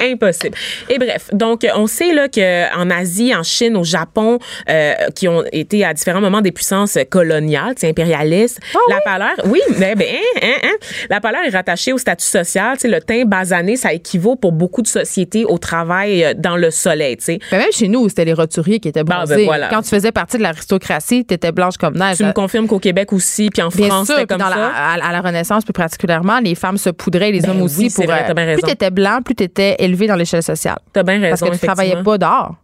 [0.12, 0.56] impossible.
[0.90, 4.38] Et bref, donc on sait là que en Asie, en Chine, au Japon,
[4.68, 9.34] euh, qui ont été à différents moments des puissances coloniales, tu impérialistes, Ah la pâleur,
[9.46, 10.76] oui, ben, ben, hein, hein, hein.
[11.10, 12.76] la pâleur est rattachée au statut social.
[12.78, 16.70] Tu le teint basané, ça équivaut pour beaucoup de sociétés au travail euh, dans le
[16.70, 17.16] soleil.
[17.16, 19.36] Tu sais, Mais même chez nous, c'était les roturiers qui étaient Ben, bronzés.
[19.36, 19.68] ben, voilà.
[19.68, 22.16] Quand tu faisais partie de l'aristocratie, t'étais blanche comme neige.
[22.18, 24.56] tu me confirmes qu'au Québec aussi, puis en Bien France, c'était comme dans ça.
[24.56, 24.66] la-
[25.04, 27.90] à, à la Renaissance plus particulièrement, les femmes se poudraient, les Ben hommes oui, aussi.
[27.90, 30.78] pour, vrai, euh, t'as bien plus t'étais blanc, plus t'étais élevé dans l'échelle sociale.
[30.92, 31.36] T'as bien raison.
[31.46, 32.54] Parce que tu travaillais pas dehors.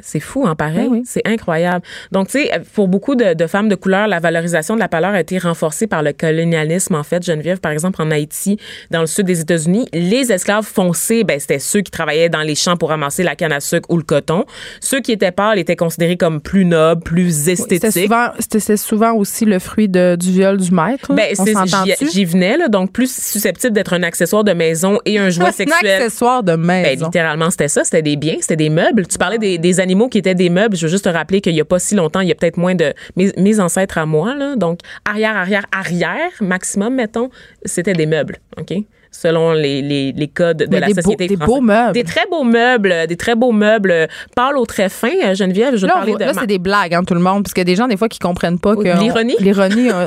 [0.00, 0.86] C'est fou, hein, pareil.
[0.88, 1.02] Ben oui.
[1.04, 1.84] C'est incroyable.
[2.12, 5.10] Donc, tu sais, pour beaucoup de, de femmes de couleur, la valorisation de la pâleur
[5.12, 7.24] a été renforcée par le colonialisme, en fait.
[7.24, 8.58] Geneviève, par exemple, en Haïti,
[8.90, 12.54] dans le sud des États-Unis, les esclaves foncés, ben, c'était ceux qui travaillaient dans les
[12.54, 14.44] champs pour ramasser la canne à sucre ou le coton.
[14.80, 18.02] Ceux qui étaient pâles étaient considérés comme plus nobles, plus C'était esthétiques.
[18.04, 21.12] souvent, c'était c'est souvent aussi le fruit de, du viol du maître.
[21.12, 25.30] Ben, j'y j'y venais, là, donc plus susceptible d'être un accessoire de maison et un
[25.30, 26.02] jouet Un sexuel.
[26.02, 27.06] accessoire de Ben, maison.
[27.06, 27.82] littéralement, c'était ça.
[27.84, 29.06] C'était des biens, c'était des meubles.
[29.06, 30.76] Tu parlais des, des animaux qui étaient des meubles.
[30.76, 32.58] Je veux juste te rappeler qu'il y a pas si longtemps, il y a peut-être
[32.58, 32.92] moins de...
[33.16, 37.30] Mes, mes ancêtres à moi, là, donc arrière, arrière, arrière, maximum, mettons,
[37.64, 38.74] c'était des meubles, OK?
[39.10, 41.54] Selon les, les, les codes de Mais la des beaux- société des française.
[41.54, 41.92] beaux meubles.
[41.92, 44.06] Des très beaux meubles, des très beaux meubles.
[44.36, 45.76] Pâle au très fin, euh, Geneviève.
[45.76, 47.74] Je Là, là, c'est des blagues, hein, tout le monde, parce qu'il y a des
[47.76, 48.82] gens, des fois, qui comprennent pas que.
[48.82, 49.34] L'ironie?
[49.38, 50.04] on- L'ironie, euh,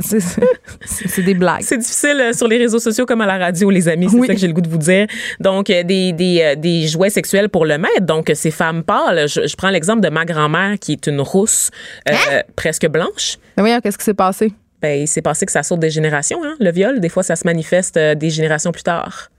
[0.00, 1.62] c'est- des blagues.
[1.62, 4.08] C'est difficile euh, sur les réseaux sociaux comme à la radio, les amis.
[4.10, 4.26] C'est Oui.
[4.28, 5.06] ça que j'ai le goût de vous dire.
[5.40, 8.02] Donc, euh, des, des, euh, des jouets sexuels pour le maître.
[8.02, 9.28] Donc, ces femmes pâles.
[9.28, 11.70] Je, je prends l'exemple de ma grand-mère qui est une rousse
[12.08, 12.14] Hein?
[12.56, 13.36] presque blanche.
[13.56, 14.52] Mais voyons, qu'est-ce qui s'est passé?
[14.82, 16.38] Ben, il s'est passé que ça saute des générations.
[16.44, 16.54] Hein?
[16.60, 19.30] Le viol, des fois, ça se manifeste euh, des générations plus tard.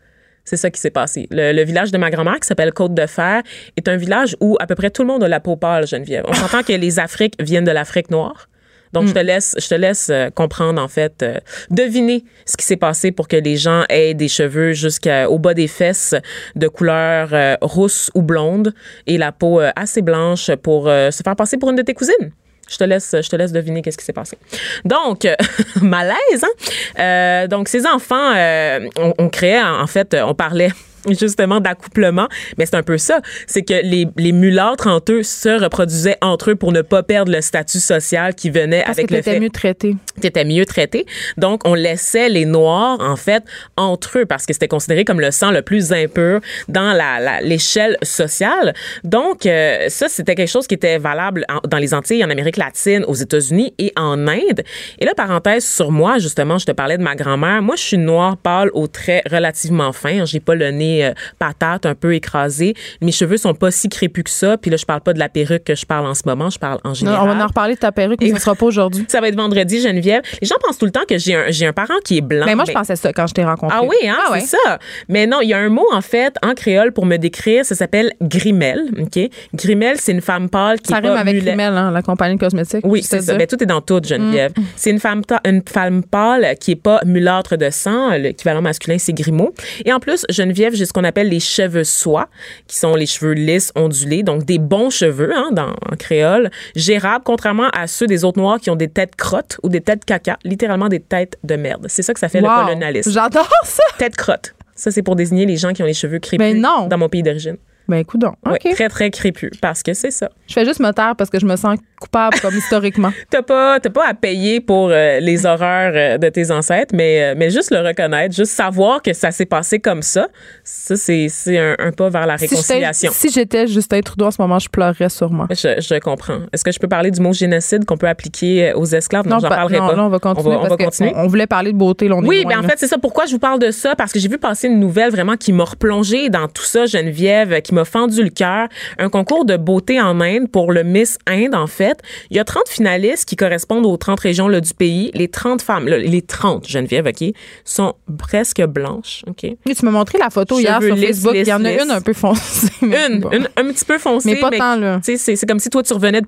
[0.43, 1.27] C'est ça qui s'est passé.
[1.31, 3.43] Le, le village de ma grand-mère, qui s'appelle Côte-de-Fer,
[3.77, 6.25] est un village où à peu près tout le monde a la peau pâle, Geneviève.
[6.27, 8.49] On s'entend que les Afriques viennent de l'Afrique noire.
[8.93, 11.37] Donc, je te laisse, je te laisse euh, comprendre, en fait, euh,
[11.69, 15.67] deviner ce qui s'est passé pour que les gens aient des cheveux jusqu'au bas des
[15.67, 16.15] fesses
[16.55, 18.73] de couleur euh, rousse ou blonde
[19.05, 22.31] et la peau assez blanche pour se faire passer pour une de tes cousines.
[22.69, 24.37] Je te laisse, je te laisse deviner qu'est-ce qui s'est passé.
[24.85, 25.27] Donc,
[25.81, 26.99] malaise, hein?
[26.99, 30.69] Euh, donc, ces enfants, euh, on, on créait, en fait, on parlait
[31.17, 33.21] justement d'accouplement, mais c'est un peu ça.
[33.47, 37.31] C'est que les, les mulâtres entre eux se reproduisaient entre eux pour ne pas perdre
[37.31, 39.95] le statut social qui venait Parce avec que le t'étais fait mieux traité.
[40.23, 41.05] étaient mieux traités.
[41.37, 43.43] Donc, on laissait les Noirs, en fait,
[43.77, 47.41] entre eux, parce que c'était considéré comme le sang le plus impur dans la, la-
[47.41, 48.73] l'échelle sociale.
[49.03, 52.57] Donc, euh, ça, c'était quelque chose qui était valable en- dans les Antilles, en Amérique
[52.57, 54.63] latine, aux États-Unis et en Inde.
[54.99, 57.61] Et là, parenthèse sur moi, justement, je te parlais de ma grand-mère.
[57.61, 60.25] Moi, je suis noire pâle aux traits relativement fins.
[60.25, 62.73] J'ai pas le nez euh, patate, un peu écrasé.
[63.01, 64.57] Mes cheveux sont pas si crépus que ça.
[64.57, 66.49] Puis là, je parle pas de la perruque que je parle en ce moment.
[66.49, 67.19] Je parle en Non, général.
[67.29, 69.05] on va en reparler de ta perruque, mais ce sera pas aujourd'hui.
[69.09, 70.21] Ça va être vendredi, Geneviève.
[70.41, 72.45] Les gens pensent tout le temps que j'ai un, j'ai un parent qui est blanc.
[72.45, 73.77] Mais moi, je pensais ça quand je t'ai rencontré.
[73.79, 74.41] Ah oui, hein, Ah ouais.
[74.41, 74.79] c'est ça.
[75.07, 77.65] Mais non, il y a un mot, en fait, en créole pour me décrire.
[77.65, 78.89] Ça s'appelle grimelle.
[78.99, 79.19] OK?
[79.53, 82.39] Grimelle, c'est une femme pâle qui Ça est rime avec Rimmel, hein, la compagnie de
[82.39, 82.81] cosmétiques.
[82.85, 83.33] oui, c'est ça.
[83.33, 83.37] dis.
[83.37, 84.51] Ben, tout est dans tout, Geneviève.
[84.57, 84.61] Mm.
[84.75, 88.09] C'est une femme, une femme pâle qui est pas mulâtre de sang.
[88.11, 89.53] L'équivalent masculin, c'est grimaud.
[89.85, 92.27] Et en plus, Geneviève, j'ai ce qu'on appelle les cheveux soie,
[92.67, 97.23] qui sont les cheveux lisses, ondulés, donc des bons cheveux, hein, dans, en créole, gérables,
[97.23, 100.37] contrairement à ceux des autres noirs qui ont des têtes crottes ou des têtes caca,
[100.43, 101.85] littéralement des têtes de merde.
[101.89, 102.49] C'est ça que ça fait Wow.
[102.49, 103.11] le colonialisme.
[103.11, 103.83] J'adore ça.
[103.97, 104.55] Tête crotte.
[104.75, 106.87] Ça, c'est pour désigner les gens qui ont les cheveux crépus Ben non.
[106.87, 107.57] dans mon pays d'origine.
[107.89, 108.35] Ben écoute donc.
[108.45, 108.73] Ouais, OK.
[108.75, 110.29] très, très crépus, parce que c'est ça.
[110.47, 113.11] Je fais juste me taire parce que je me sens coupable comme historiquement.
[113.29, 117.21] T'as pas, t'as pas à payer pour euh, les horreurs euh, de tes ancêtres, mais,
[117.23, 120.27] euh, mais juste le reconnaître, juste savoir que ça s'est passé comme ça,
[120.63, 123.11] ça, c'est, c'est un, un pas vers la Si j'étais- réconciliation.
[123.13, 125.45] Si j'étais Justin Trudeau en ce moment, je pleurerais sûrement.
[125.51, 126.39] Je, je comprends.
[126.53, 129.27] Est-ce que je peux parler du mot génocide qu'on peut appliquer aux esclaves?
[129.27, 129.95] Non, j'en pas- parlerai non, pas.
[129.95, 131.11] là, on va continuer On va, on parce va continuer.
[131.15, 132.07] on voulait parler de beauté.
[132.07, 132.97] Là, on est Oui, loin, ben en fait, c'est ça.
[132.97, 133.95] Pourquoi je vous parle de ça?
[133.95, 137.61] Parce que j'ai vu passer une nouvelle vraiment qui m'a replongée dans tout ça, Geneviève,
[137.61, 138.67] qui m'a fendu le cœur.
[138.97, 141.88] Un concours de beauté en Inde pour le Miss Inde, en fait.
[142.29, 145.11] Il y a 30 finalistes qui correspondent aux 30 régions là, du pays.
[145.13, 147.33] Les 30 femmes, là, les 30, Geneviève, OK,
[147.65, 149.41] sont presque blanches, OK?
[149.41, 151.33] Tu m'as montré la photo hier sur Facebook.
[151.35, 152.67] Il y en a une un peu foncée.
[152.81, 153.29] Une, bon.
[153.31, 154.33] une, un petit peu foncée.
[154.33, 154.99] Mais pas tant, là.
[155.03, 156.27] tu sais, C'est comme si toi, tu revenais de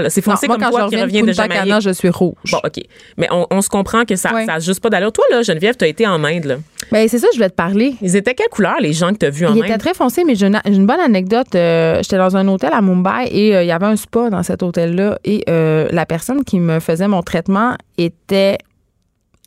[0.00, 0.10] là.
[0.10, 1.80] C'est Non, foncé moi, comme quand toi je qui reviens de de Jamaïque.
[1.80, 2.34] Je suis rouge.
[2.50, 2.82] Bon, OK.
[3.16, 4.46] Mais on, on se comprend que ça Ouais.
[4.46, 5.12] n'a juste pas d'allure.
[5.12, 6.44] Toi, là, Geneviève, tu as été en Inde.
[6.44, 6.56] Là.
[6.90, 7.94] Ben, c'est ça, je voulais te parler.
[8.02, 9.58] Ils étaient quelle couleur, les gens que tu as vus en Inde?
[9.64, 11.54] était très foncé, mais j'ai une, j'ai une bonne anecdote.
[11.54, 14.42] Euh, J'étais dans un hôtel à Mumbai et euh, il y avait un spa dans
[14.42, 15.18] cet hôtel-là.
[15.24, 18.58] Et euh, la personne qui me faisait mon traitement était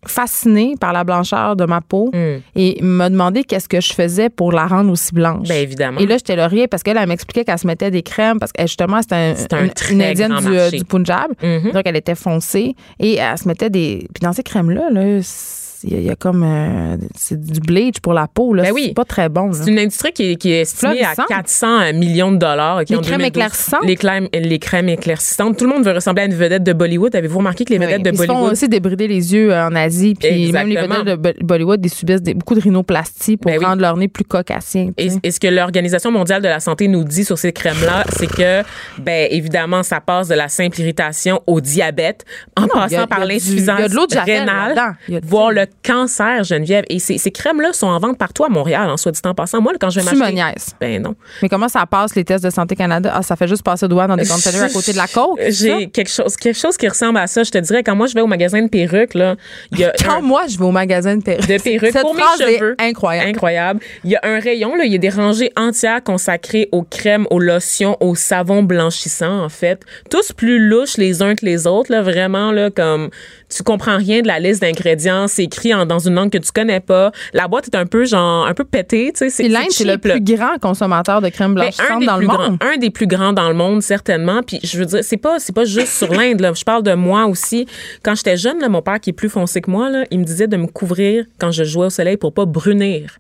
[0.08, 2.38] fascinée par la blancheur de ma peau Hmm.
[2.56, 5.48] et m'a demandé qu'est-ce que je faisais pour la rendre aussi blanche.
[5.48, 6.00] Ben, évidemment.
[6.00, 8.52] Et là, j'étais là rien parce qu'elle elle m'expliquait qu'elle se mettait des crèmes parce
[8.52, 10.36] que elle, justement, c'était un- une, indienne
[10.72, 11.32] du, Punjab.
[11.42, 11.72] Mhm.
[11.72, 14.08] Donc, elle était foncée et elle se mettait des.
[14.14, 16.44] Puis dans ces crèmes-là, là, c'est- il y, a- il y a comme.
[16.44, 18.54] euh, c'est du bleach pour la peau.
[18.54, 18.64] Là.
[18.64, 18.86] Ben oui.
[18.88, 19.48] C'est pas très bon.
[19.48, 19.54] là.
[19.54, 21.24] C'est une industrie qui est, qui est estimée Florissant.
[21.24, 22.78] à 400 millions de dollars.
[22.82, 23.28] ok, Les crèmes 2012.
[23.28, 23.86] éclaircissantes?
[23.86, 25.58] Les crèmes, les crèmes éclaircissantes.
[25.58, 27.16] Tout le monde veut ressembler à une vedette de Bollywood.
[27.16, 27.86] Avez-vous remarqué que les Oui.
[27.86, 28.52] vedettes de Ils se font Bollywood...
[28.52, 30.16] aussi débrider les yeux euh, en Asie.
[30.20, 33.60] Puis même les vedettes de Bo- Bollywood, ils subissent des- beaucoup de rhinoplastie pour Ben
[33.60, 33.66] oui.
[33.66, 34.92] rendre leur nez plus cocassien.
[34.98, 38.28] tu Et, ce que l'Organisation mondiale de la santé nous dit sur ces crèmes-là, c'est
[38.28, 38.64] que,
[39.00, 42.24] ben, évidemment, ça passe de la simple irritation au diabète,
[42.58, 43.80] en il y a- passant il y a par l'insuffisance
[44.26, 46.84] rénale, voire le cancer, Geneviève.
[46.90, 49.62] Et ces, ces crèmes-là sont en vente partout à Montréal, en soit dit en passant.
[49.62, 50.42] Moi, quand je vais m'acheter...
[50.80, 51.16] Ben non.
[51.42, 53.12] Mais comment ça passe, les tests de Santé Canada?
[53.14, 55.40] Ah, ça fait juste passer doigt dans des conteneurs à côté de la côte.
[55.50, 57.44] J'ai quelque chose, quelque chose qui ressemble à ça.
[57.44, 59.36] Je te dirais, quand moi, je vais au magasin de perruques, là,
[59.72, 61.48] y a Quand un- moi, je vais au magasin de perruques.
[61.48, 62.76] de perruques Cette pour mes est cheveux.
[62.80, 63.30] incroyable.
[63.30, 63.80] Incroyable.
[64.04, 67.28] Il y a un rayon, là, il y a des rangées entières consacrées aux crèmes,
[67.30, 69.82] aux lotions, aux savons blanchissants, en fait.
[70.10, 73.10] Tous plus louches les uns que les autres, là, vraiment, là, comme
[73.56, 76.52] tu comprends rien de la liste d'ingrédients, c'est écrit en- dans une langue que tu
[76.52, 77.12] connais pas.
[77.34, 79.30] La boîte est un peu, genre, un peu pétée, tu sais.
[79.30, 81.70] c'est- l'Inde, c'est le plus grand consommateur de crème Ben,
[82.06, 82.58] dans le plus monde.
[82.58, 84.42] grands- un des plus grands dans le monde, certainement.
[84.44, 86.40] Puis je veux dire, c'est pas, c'est pas juste sur l'Inde.
[86.42, 86.52] Là.
[86.54, 87.66] Je parle de moi aussi.
[88.04, 90.24] Quand j'étais jeune, là, mon père qui est plus foncé que moi, là, il me
[90.26, 93.18] disait de me couvrir quand je jouais au soleil pour pas brunir.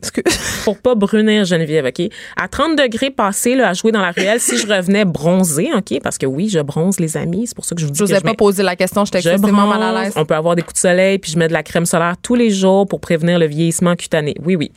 [0.64, 2.08] Pour pas brunir, Geneviève, OK?
[2.36, 5.98] À 30 degrés passés, là, à jouer dans la ruelle, si je revenais bronzée, OK?
[6.02, 7.46] Parce que oui, je bronze, les amis.
[7.48, 8.76] C'est pour ça que je vous dis Je que n'osais je pas mets- poser la
[8.76, 10.12] question, j'étais je excessivement bronze, mal à l'aise.
[10.16, 12.36] On peut avoir des coups de soleil, puis je mets de la crème solaire tous
[12.36, 14.34] les jours pour prévenir le vieillissement cutané.
[14.44, 14.70] Oui, oui.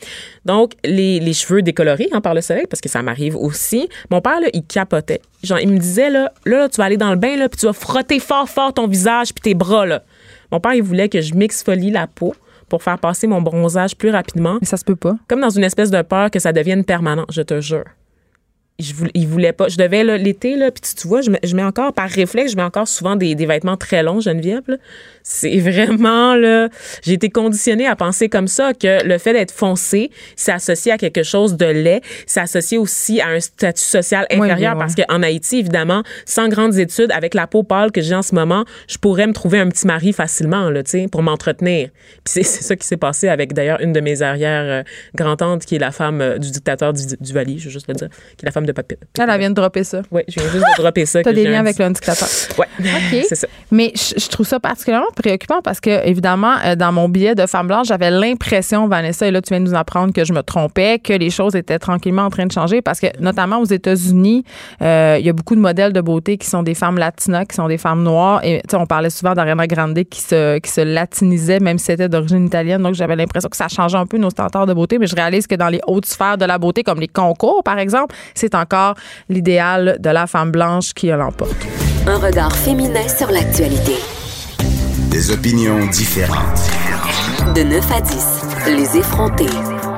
[0.44, 3.88] Donc, les, les cheveux décolorés hein, par le soleil, parce que ça m'arrive aussi.
[4.10, 5.20] Mon père, là, il capotait.
[5.44, 7.58] Genre, il me disait, là, là, là, tu vas aller dans le bain, là, puis
[7.60, 10.02] tu vas frotter fort, fort ton visage, puis tes bras, là.
[10.50, 12.34] Mon père, il voulait que je m'exfolie la peau
[12.72, 15.14] pour faire passer mon bronzage plus rapidement Mais ça se peut pas.
[15.28, 17.84] comme dans une espèce de peur que ça devienne permanent, je te jure.
[18.78, 19.68] Je voulais, il voulait pas.
[19.68, 22.52] Je devais, l'été, là, puis tu, tu vois, je mets, je mets encore, par réflexe,
[22.52, 24.78] je mets encore souvent des, des vêtements très longs, Geneviève.
[25.22, 26.68] C'est vraiment, là,
[27.02, 30.98] j'ai été conditionnée à penser comme ça, que le fait d'être foncé, c'est associé à
[30.98, 34.78] quelque chose de laid, c'est associé aussi à un statut social inférieur, oui, oui.
[34.78, 38.34] parce qu'en Haïti, évidemment, sans grandes études, avec la peau pâle que j'ai en ce
[38.34, 41.88] moment, je pourrais me trouver un petit mari facilement, là, tu sais, pour m'entretenir.
[42.24, 44.82] Puis c'est c'est ça qui s'est passé avec, d'ailleurs, une de mes arrières euh,
[45.14, 47.94] grand-tantes, qui est la femme euh, du dictateur du, du Vali, je veux juste le
[47.94, 48.96] dire, qui est la femme de Papi.
[49.18, 50.02] Elle, elle vient de dropper ça.
[50.10, 51.22] Oui, je viens juste de dropper ça.
[51.24, 52.28] T'as des liens avec petit- le dictateur.
[52.58, 53.24] Ouais, OK.
[53.28, 53.46] c'est ça.
[53.70, 57.46] Mais je, je trouve ça particulièrement préoccupant parce que, évidemment, euh, dans mon billet de
[57.46, 60.42] femme blanche, j'avais l'impression, Vanessa, et là, tu viens de nous apprendre que je me
[60.42, 64.44] trompais, que les choses étaient tranquillement en train de changer parce que, notamment aux États-Unis,
[64.82, 67.56] euh, il y a beaucoup de modèles de beauté qui sont des femmes latinas, qui
[67.56, 68.40] sont des femmes noires.
[68.44, 71.86] Et, tu sais, on parlait souvent d'Ariana Grande qui se, qui se latinisait, même si
[71.86, 72.82] c'était d'origine italienne.
[72.82, 74.98] Donc, j'avais l'impression que ça changeait un peu nos standards de beauté.
[74.98, 77.78] Mais je réalise que dans les hautes sphères de la beauté, comme les concours, par
[77.78, 78.94] exemple, c'est encore
[79.28, 81.56] l'idéal de la femme blanche qui l'emporte.
[82.06, 83.94] Un regard féminin sur l'actualité.
[85.10, 86.70] Des opinions différentes.
[87.54, 88.26] De 9 à 10,
[88.66, 89.91] les effrontés.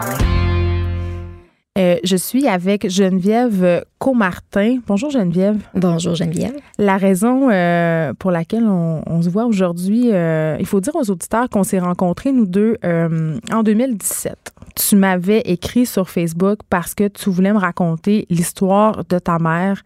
[1.76, 4.78] Euh, je suis avec Geneviève Comartin.
[4.86, 5.58] Bonjour Geneviève.
[5.74, 6.54] Bonjour Geneviève.
[6.78, 11.10] La raison euh, pour laquelle on, on se voit aujourd'hui, euh, il faut dire aux
[11.10, 14.52] auditeurs qu'on s'est rencontrés, nous deux, euh, en 2017.
[14.76, 19.82] Tu m'avais écrit sur Facebook parce que tu voulais me raconter l'histoire de ta mère,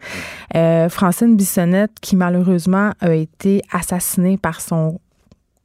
[0.55, 4.99] euh, Francine Bissonnette, qui malheureusement a été assassinée par son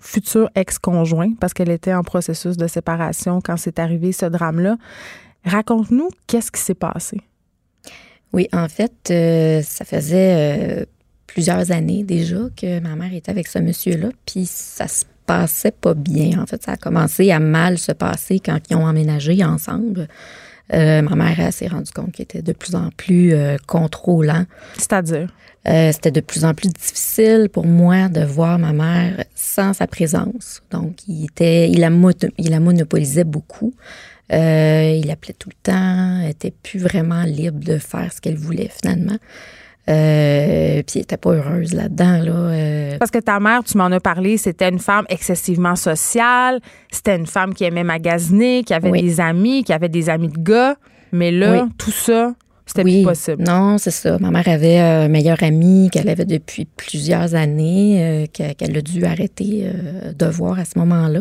[0.01, 4.77] futur ex-conjoint parce qu'elle était en processus de séparation quand c'est arrivé ce drame-là.
[5.45, 7.21] Raconte-nous qu'est-ce qui s'est passé?
[8.33, 10.85] Oui, en fait, euh, ça faisait euh,
[11.27, 15.95] plusieurs années déjà que ma mère était avec ce monsieur-là, puis ça se passait pas
[15.95, 16.41] bien.
[16.43, 20.09] En fait, ça a commencé à mal se passer quand ils ont emménagé ensemble.
[20.73, 23.35] Euh, ma mère s'est rendue compte qu'il était de plus en plus
[23.67, 24.47] contrôlant.
[24.75, 25.33] C'est-à-dire?
[25.67, 30.63] C'était de plus en plus difficile pour moi de voir ma mère sans sa présence.
[30.71, 31.91] Donc, il était, il la,
[32.37, 33.73] il la monopolisait beaucoup.
[34.33, 38.37] Euh, il appelait tout le temps, elle était plus vraiment libre de faire ce qu'elle
[38.37, 39.19] voulait finalement.
[39.87, 42.23] Euh, puis elle n'était pas heureuse là-dedans.
[42.23, 42.99] Là, euh.
[42.99, 46.61] Parce que ta mère, tu m'en as parlé, c'était une femme excessivement sociale,
[46.91, 50.39] c'était une femme qui aimait magasiner, qui avait des amis, qui avait des amis de
[50.39, 50.77] gars.
[51.13, 52.33] Mais là, tout ça,
[52.65, 53.45] c'était plus possible.
[53.45, 54.19] Non, c'est ça.
[54.19, 59.71] Ma mère avait un meilleur ami qu'elle avait depuis plusieurs années, qu'elle a dû arrêter
[60.19, 61.21] de voir à ce moment-là.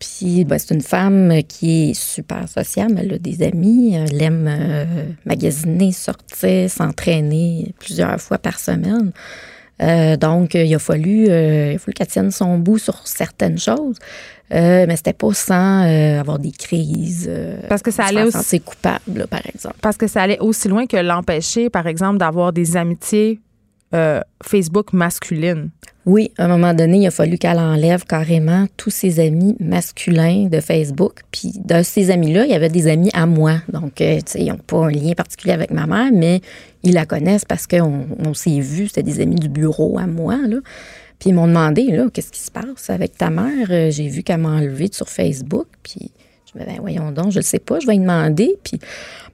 [0.00, 4.46] Puis ben, c'est une femme qui est super sociable, elle a des amis, elle aime
[4.48, 4.84] euh,
[5.26, 9.12] magasiner, sortir, s'entraîner plusieurs fois par semaine.
[9.82, 13.58] Euh, donc, il a fallu, euh, il a fallu qu'elle tienne son bout sur certaines
[13.58, 13.96] choses,
[14.50, 15.82] mais c'était pas sans
[16.18, 17.30] avoir des crises.
[17.68, 18.60] parce que ça allait aussi.
[18.60, 19.76] coupable, par exemple.
[19.82, 23.38] Parce que ça allait aussi loin que l'empêcher, par exemple, d'avoir des amitiés
[24.42, 25.70] Facebook masculines.
[26.06, 30.46] Oui, à un moment donné, il a fallu qu'elle enlève carrément tous ses amis masculins
[30.50, 31.20] de Facebook.
[31.30, 33.56] Puis de ces amis-là, il y avait des amis à moi.
[33.70, 36.40] Donc, euh, ils n'ont pas un lien particulier avec ma mère, mais
[36.82, 40.36] ils la connaissent parce qu'on on, s'est vu, c'était des amis du bureau à moi,
[40.48, 40.56] là.
[41.18, 43.68] Puis ils m'ont demandé, là, qu'est-ce qui se passe avec ta mère?
[43.70, 45.66] Euh, j'ai vu qu'elle m'a enlevé sur Facebook.
[45.82, 46.10] Puis
[46.50, 48.56] je me dis, ben, voyons donc, je ne sais pas, je vais lui demander.
[48.64, 48.80] Puis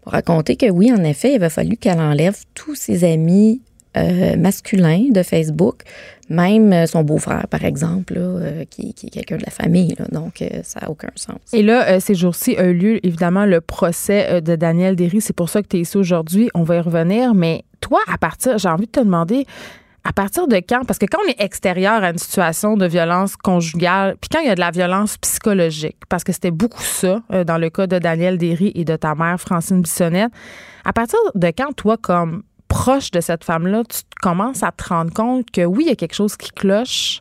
[0.03, 3.61] pour raconter que oui, en effet, il avait fallu qu'elle enlève tous ses amis
[3.97, 5.83] euh, masculin de Facebook,
[6.29, 9.95] même euh, son beau-frère, par exemple, euh, qui, est quelqu'un de la famille.
[10.13, 11.37] donc, ça n'a aucun sens.
[11.53, 15.21] Et là, ces jours-ci a eu lieu, évidemment, le procès de Daniel Derry.
[15.21, 16.51] C'est pour ça que tu es ici aujourd'hui.
[16.55, 17.35] On va y revenir.
[17.35, 19.47] Mais toi, à partir, j'ai envie de te demander,
[20.05, 20.85] à partir de quand?
[20.85, 24.47] Parce que quand on est extérieur à une situation de violence conjugale, puis quand il
[24.47, 27.99] y a de la violence psychologique, parce que c'était beaucoup ça dans le cas de
[27.99, 30.33] Daniel Derry et de ta mère, Francine Bissonnette,
[30.85, 35.13] à partir de quand, toi, comme proche de cette femme-là, tu commences à te rendre
[35.13, 37.21] compte que oui, il y a quelque chose qui cloche,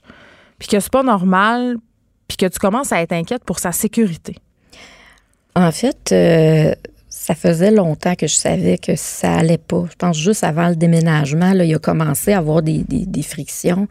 [0.59, 1.77] puis que c'est pas normal,
[2.27, 4.35] puis que tu commences à être inquiète pour sa sécurité.
[5.55, 6.73] En fait, euh,
[7.09, 9.85] ça faisait longtemps que je savais que ça allait pas.
[9.89, 13.87] Je pense juste avant le déménagement, il a commencé à avoir des, des frictions.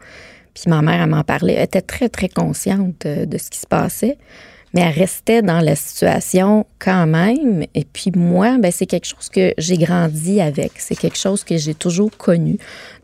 [0.53, 1.53] Puis ma mère, elle m'en parlait.
[1.53, 4.17] Elle était très, très consciente euh, de ce qui se passait
[4.75, 7.63] mais elle restait dans la situation quand même.
[7.73, 10.73] Et puis moi, ben, c'est quelque chose que j'ai grandi avec.
[10.77, 12.57] C'est quelque chose que j'ai toujours connu.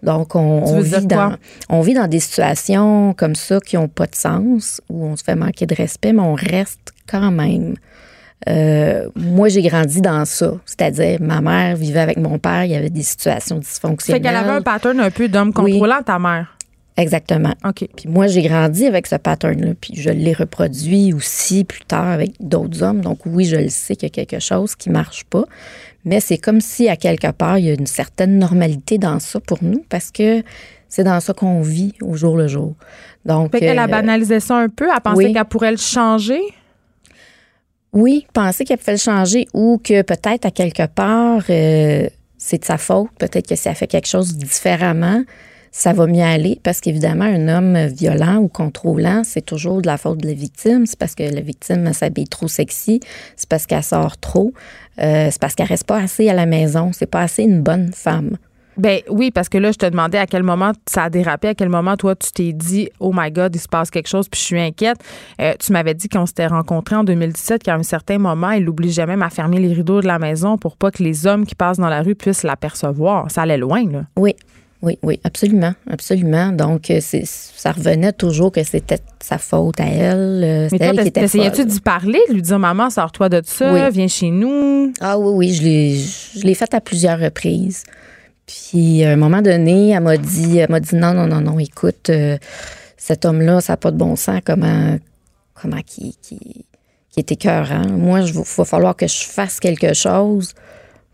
[0.04, 1.36] Donc, on, vit dans,
[1.70, 5.24] on vit dans des situations comme ça qui n'ont pas de sens, où on se
[5.24, 7.76] fait manquer de respect, mais on reste quand même.
[8.50, 10.54] Euh, moi, j'ai grandi dans ça.
[10.66, 14.22] C'est-à-dire, ma mère vivait avec mon père, il y avait des situations dysfonctionnelles.
[14.22, 16.58] Fait qu'elle avait un pattern un peu d'homme contrôlant, ta mère.
[16.98, 17.54] Exactement.
[17.66, 17.88] OK.
[17.96, 22.32] Puis moi, j'ai grandi avec ce pattern-là, puis je l'ai reproduit aussi plus tard avec
[22.40, 23.02] d'autres hommes.
[23.02, 25.46] Donc oui, je le sais qu'il y a quelque chose qui marche pas,
[26.04, 29.40] mais c'est comme si à quelque part, il y a une certaine normalité dans ça
[29.40, 30.44] pour nous parce que
[30.90, 32.76] c'est dans ça qu'on vit au jour le jour.
[33.26, 36.42] Donc, fait qu'elle a euh, banalisé ça un peu, elle pensait qu'elle pourrait le changer?
[37.94, 42.66] Oui, penser qu'elle pouvait le changer ou que peut-être à quelque part, euh, c'est de
[42.66, 45.24] sa faute, peut-être que ça fait quelque chose différemment
[45.72, 49.98] ça va mieux aller parce qu'évidemment, un homme violent ou contrôlant, c'est toujours de la
[49.98, 50.86] faute de la victime.
[50.86, 53.00] C'est parce que la victime s'habille trop sexy,
[53.38, 54.54] c'est parce qu'elle sort trop,
[55.00, 57.92] euh, c'est parce qu'elle reste pas assez à la maison, c'est pas assez une bonne
[57.94, 58.38] femme.
[58.78, 61.56] Ben oui, parce que là, je te demandais à quel moment ça a dérapé, à
[61.56, 64.40] quel moment toi, tu t'es dit, oh my God, il se passe quelque chose, puis
[64.40, 64.98] je suis inquiète.
[65.42, 69.06] Euh, tu m'avais dit qu'on s'était rencontrés en 2017, qu'à un certain moment, il n'obligeait
[69.06, 71.80] même à fermer les rideaux de la maison pour pas que les hommes qui passent
[71.80, 73.30] dans la rue puissent l'apercevoir.
[73.30, 74.06] Ça allait loin, là.
[74.18, 74.36] Oui,
[74.82, 76.52] oui, oui, absolument, absolument.
[76.52, 80.42] Donc, euh, c'est, ça revenait toujours que c'était sa faute à elle.
[80.44, 83.42] Euh, Mais toi, elle qui était essayais-tu d'y parler, de lui dire Maman, sors-toi de
[83.46, 84.92] ça, viens chez nous?
[85.00, 85.98] Ah oui, oui, je l'ai,
[86.40, 87.84] je l'ai fait à plusieurs reprises.
[88.48, 91.60] Puis, à un moment donné, elle m'a dit, elle m'a dit non, non, non, non,
[91.60, 92.38] écoute, euh,
[92.98, 94.98] cet homme-là, ça n'a pas de bon sens, comment,
[95.54, 96.66] comment qui, qui,
[97.12, 97.88] qui est écœurant.
[97.88, 100.54] Moi, il va falloir que je fasse quelque chose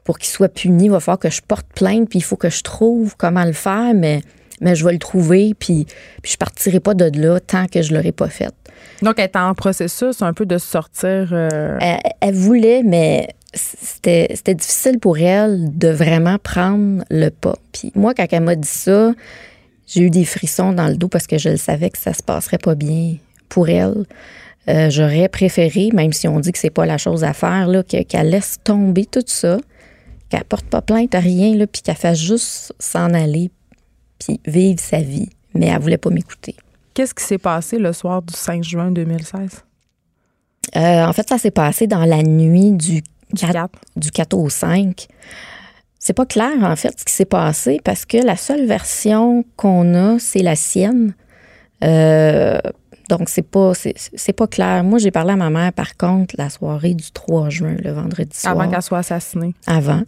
[0.08, 2.49] pour qu'il soit puni, il va falloir que je porte plainte, puis il faut que
[2.49, 4.22] je trouve comment le faire, mais,
[4.62, 5.86] mais je vais le trouver, puis,
[6.24, 8.53] puis je partirai pas de là tant que je l'aurai pas fait.
[9.01, 11.28] Donc, elle est en processus un peu de sortir.
[11.34, 11.78] Euh,
[12.22, 17.58] elle, voulait, mais c'était, c'était difficile pour elle de vraiment prendre le pas.
[17.74, 19.14] Puis moi, quand elle m'a dit ça,
[19.88, 22.24] j'ai eu des frissons dans le dos parce que je le savais que ça se
[22.24, 23.18] passerait pas bien
[23.49, 24.05] pour elle.
[24.70, 27.84] Euh, J'aurais préféré, même si on dit que c'est pas la chose à faire, là,
[27.84, 29.58] que- qu'elle laisse tomber tout ça,
[30.30, 33.52] qu'elle porte pas plainte à rien, là, puis qu'elle fasse juste s'en aller,
[34.20, 35.30] puis vivre sa vie.
[35.54, 36.56] Mais elle voulait pas m'écouter.
[36.94, 39.64] Qu'est-ce qui s'est passé le soir du 5 juin 2016?
[40.76, 43.02] Euh, en fait, ça s'est passé dans la nuit du
[43.34, 43.70] Du 4 4.
[43.96, 45.08] du 4 au 5.
[46.00, 49.94] C'est pas clair, en fait, ce qui s'est passé parce que la seule version qu'on
[49.94, 51.14] a, c'est la sienne.
[51.84, 52.60] Euh,
[53.10, 54.84] donc, c'est pas, c'est, c'est pas clair.
[54.84, 58.38] Moi, j'ai parlé à ma mère, par contre, la soirée du 3 juin, le vendredi
[58.38, 58.60] soir.
[58.60, 59.53] Avant qu'elle soit assassinée.
[59.66, 60.01] Avant.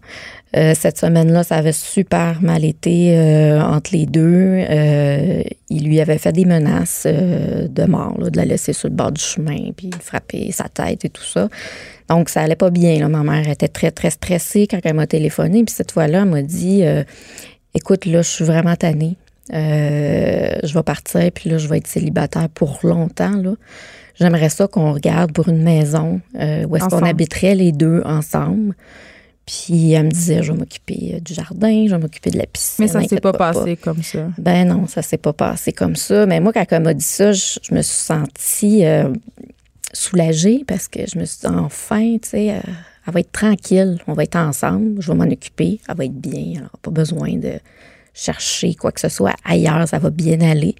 [0.58, 4.66] Euh, cette semaine-là, ça avait super mal été euh, entre les deux.
[4.70, 8.96] Euh, il lui avait fait des menaces de mort, là, de la laisser sur le
[8.96, 11.48] bord du chemin, puis de frapper sa tête et tout ça.
[12.10, 13.00] Donc, ça allait pas bien.
[13.00, 13.08] Là.
[13.08, 15.64] Ma mère était très, très stressée quand elle m'a téléphoné.
[15.64, 16.84] Puis cette fois-là, elle m'a dit
[17.76, 19.16] Écoute, là, je suis vraiment tannée.
[19.54, 23.36] Euh, je vais partir, puis là, je vais être célibataire pour longtemps.
[23.36, 23.54] Là.
[24.16, 28.76] J'aimerais ça qu'on regarde pour une maison euh, où est-ce qu'on habiterait les deux ensemble.
[29.46, 32.46] Puis elle me disait, je vais m'occuper euh, du jardin, je vais m'occuper de la
[32.46, 32.86] piscine.
[32.86, 34.28] Mais ça s'est pas passé comme ça.
[34.38, 36.28] Ben non, ça s'est pas passé comme ça.
[36.28, 39.12] Mais moi, quand elle m'a dit ça, je, je me suis sentie euh,
[39.92, 42.60] soulagée parce que je me suis dit, enfin, tu sais, euh,
[43.08, 46.20] elle va être tranquille, on va être ensemble, je vais m'en occuper, elle va être
[46.20, 47.54] bien, elle n'aura pas besoin de
[48.20, 50.76] chercher quoi que ce soit ailleurs, ça va bien aller.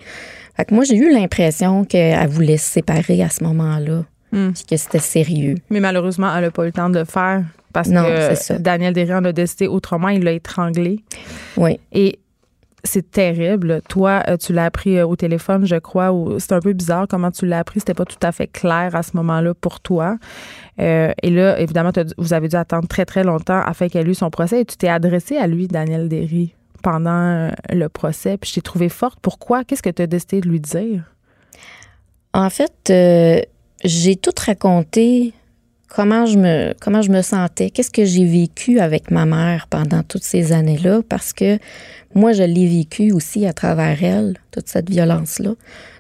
[0.56, 4.52] Fait que moi, j'ai eu l'impression qu'elle voulait se séparer à ce moment-là, Hmm.
[4.52, 5.56] puis que c'était sérieux.
[5.72, 8.58] Mais malheureusement, elle n'a pas eu le temps de le faire parce Non, que.
[8.60, 10.10] Daniel Derry en a décidé autrement.
[10.10, 11.00] Il l'a étranglé.
[11.58, 11.80] Oui.
[11.94, 12.20] Et
[12.84, 13.82] c'est terrible.
[13.90, 16.14] Toi, euh, tu l'as appris euh, au téléphone, je crois.
[16.38, 17.80] C'est un peu bizarre comment tu l'as appris.
[17.80, 20.18] C'était pas tout à fait clair à ce moment-là pour toi.
[20.80, 24.16] Euh, et là, évidemment, vous avez dû attendre très, très longtemps afin qu'elle ait eu
[24.16, 24.62] son procès.
[24.62, 28.38] Et tu t'es adressé à lui, Daniel Derry, pendant euh, le procès.
[28.38, 29.20] Puis je t'ai trouvé forte.
[29.22, 29.64] Pourquoi?
[29.64, 31.04] Qu'est-ce que tu as décidé de lui dire?
[32.34, 33.42] En fait, euh,
[33.84, 35.34] j'ai tout raconté
[35.88, 40.04] comment je me comment je me sentais, qu'est-ce que j'ai vécu avec ma mère pendant
[40.04, 41.58] toutes ces années-là parce que
[42.14, 45.56] moi je l'ai vécu aussi à travers elle toute cette violence là.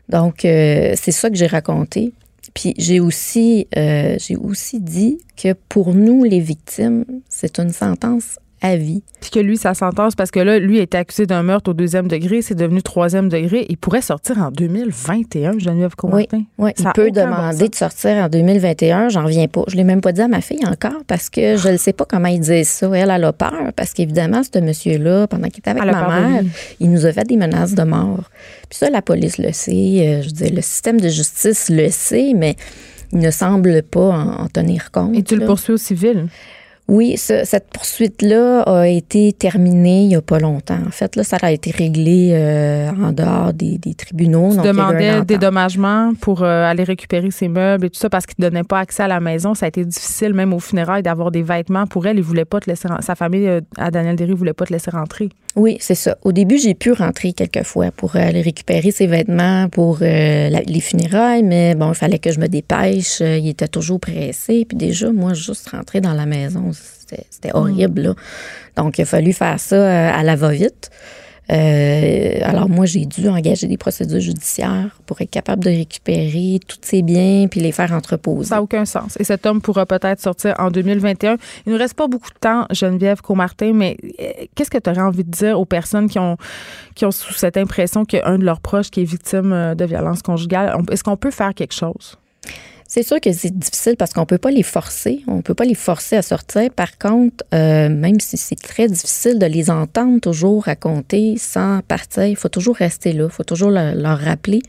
[0.09, 2.13] Donc euh, c'est ça que j'ai raconté.
[2.53, 8.75] Puis j'ai aussi j'ai aussi dit que pour nous les victimes, c'est une sentence à
[8.75, 9.03] vie.
[9.21, 12.07] Puis que lui, sa sentence, parce que là, lui été accusé d'un meurtre au deuxième
[12.07, 13.65] degré, c'est devenu troisième degré.
[13.69, 16.43] Il pourrait sortir en 2021, Geneviève Constantin.
[16.57, 19.09] Oui, Ça il peut bon demander de sortir en 2021.
[19.09, 19.63] J'en reviens pas.
[19.67, 22.05] Je l'ai même pas dit à ma fille encore parce que je ne sais pas
[22.05, 22.89] comment il dit ça.
[22.93, 26.43] Elle, elle a peur parce qu'évidemment, ce monsieur-là, pendant qu'il était avec Elle ma mère,
[26.79, 28.29] il nous a fait des menaces de mort.
[28.69, 29.71] Puis ça, la police le sait.
[29.71, 32.55] Euh, Je veux dire, le système de justice le sait, mais
[33.11, 35.15] il ne semble pas en, en tenir compte.
[35.15, 36.27] Et tu le poursuis au civil?
[36.89, 40.79] Oui, ce- cette poursuite-là a été terminée il n'y a pas longtemps.
[40.87, 44.49] En fait, là, ça a été réglé euh, en dehors des, des tribunaux.
[44.49, 48.35] Tu Donc, demandais dédommagement pour euh, aller récupérer ses meubles et tout ça parce qu'il
[48.39, 49.53] ne donnait pas accès à la maison.
[49.53, 52.17] Ça a été difficile, même au funérailles, d'avoir des vêtements pour elle.
[52.17, 54.89] Il voulait pas te laisser Sa famille, euh, à Daniel Derry, voulait pas te laisser
[54.91, 55.29] rentrer.
[55.55, 56.17] Oui, c'est ça.
[56.23, 60.79] Au début, j'ai pu rentrer quelques fois pour aller récupérer ses vêtements pour la- les
[60.79, 63.19] funérailles, mais bon, il fallait que je me dépêche.
[63.21, 64.65] Il était toujours pressé.
[64.67, 66.71] Puis déjà, moi, juste rentrer dans la maison,
[67.29, 68.15] c'était horrible.
[68.75, 70.89] Donc, il a fallu faire ça euh, à la va-vite.
[71.51, 76.77] Euh, alors, moi, j'ai dû engager des procédures judiciaires pour être capable de récupérer tous
[76.83, 78.49] ses biens puis les faire entreposer.
[78.49, 79.17] Ça n'a aucun sens.
[79.19, 81.37] Et cet homme pourra peut-être sortir en 2021.
[81.65, 84.89] Il ne nous reste pas beaucoup de temps, Geneviève Comartin, mais euh, qu'est-ce que tu
[84.91, 86.37] aurais envie de dire aux personnes qui ont,
[87.11, 90.75] sous cette impression qu'un de leurs proches qui est victime de violence conjugale?
[90.77, 92.15] On- Est-ce qu'on peut faire quelque chose?
[92.91, 95.21] C'est sûr que c'est difficile parce qu'on peut pas les forcer.
[95.27, 96.71] On peut pas les forcer à sortir.
[96.71, 102.25] Par contre, euh, même si c'est très difficile de les entendre toujours raconter sans partir,
[102.25, 103.25] il faut toujours rester là.
[103.25, 104.63] Il faut toujours leur, leur rappeler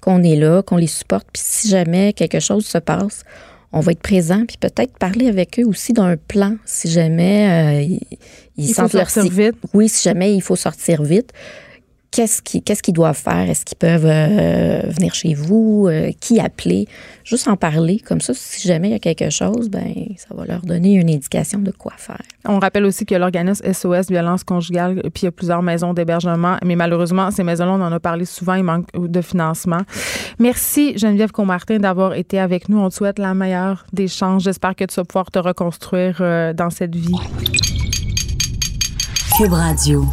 [0.00, 1.26] qu'on est là, qu'on les supporte.
[1.30, 3.24] Puis si jamais quelque chose se passe,
[3.72, 4.46] on va être présent.
[4.48, 8.00] Puis peut-être parler avec eux aussi d'un plan si jamais euh, ils,
[8.56, 9.54] ils Il faut sentent leur vite.
[9.74, 11.30] Oui, si jamais il faut sortir vite.
[12.10, 13.48] Qu'est-ce qu'ils qu'est-ce qu'ils doivent faire?
[13.50, 15.86] Est-ce qu'ils peuvent euh, venir chez vous?
[15.88, 16.86] Euh, qui appeler?
[17.24, 17.98] Juste en parler.
[17.98, 21.10] Comme ça, si jamais il y a quelque chose, ben ça va leur donner une
[21.10, 22.22] indication de quoi faire.
[22.44, 25.62] On rappelle aussi qu'il y a l'organisme SOS Violence conjugale, puis il y a plusieurs
[25.62, 26.56] maisons d'hébergement.
[26.64, 29.80] Mais malheureusement, ces maisons-là, on en a parlé souvent, il manque de financement.
[30.38, 32.78] Merci, Geneviève Conmartin, d'avoir été avec nous.
[32.78, 34.44] On te souhaite la meilleure des chances.
[34.44, 37.14] J'espère que tu vas pouvoir te reconstruire euh, dans cette vie.
[39.36, 40.06] Cube Radio.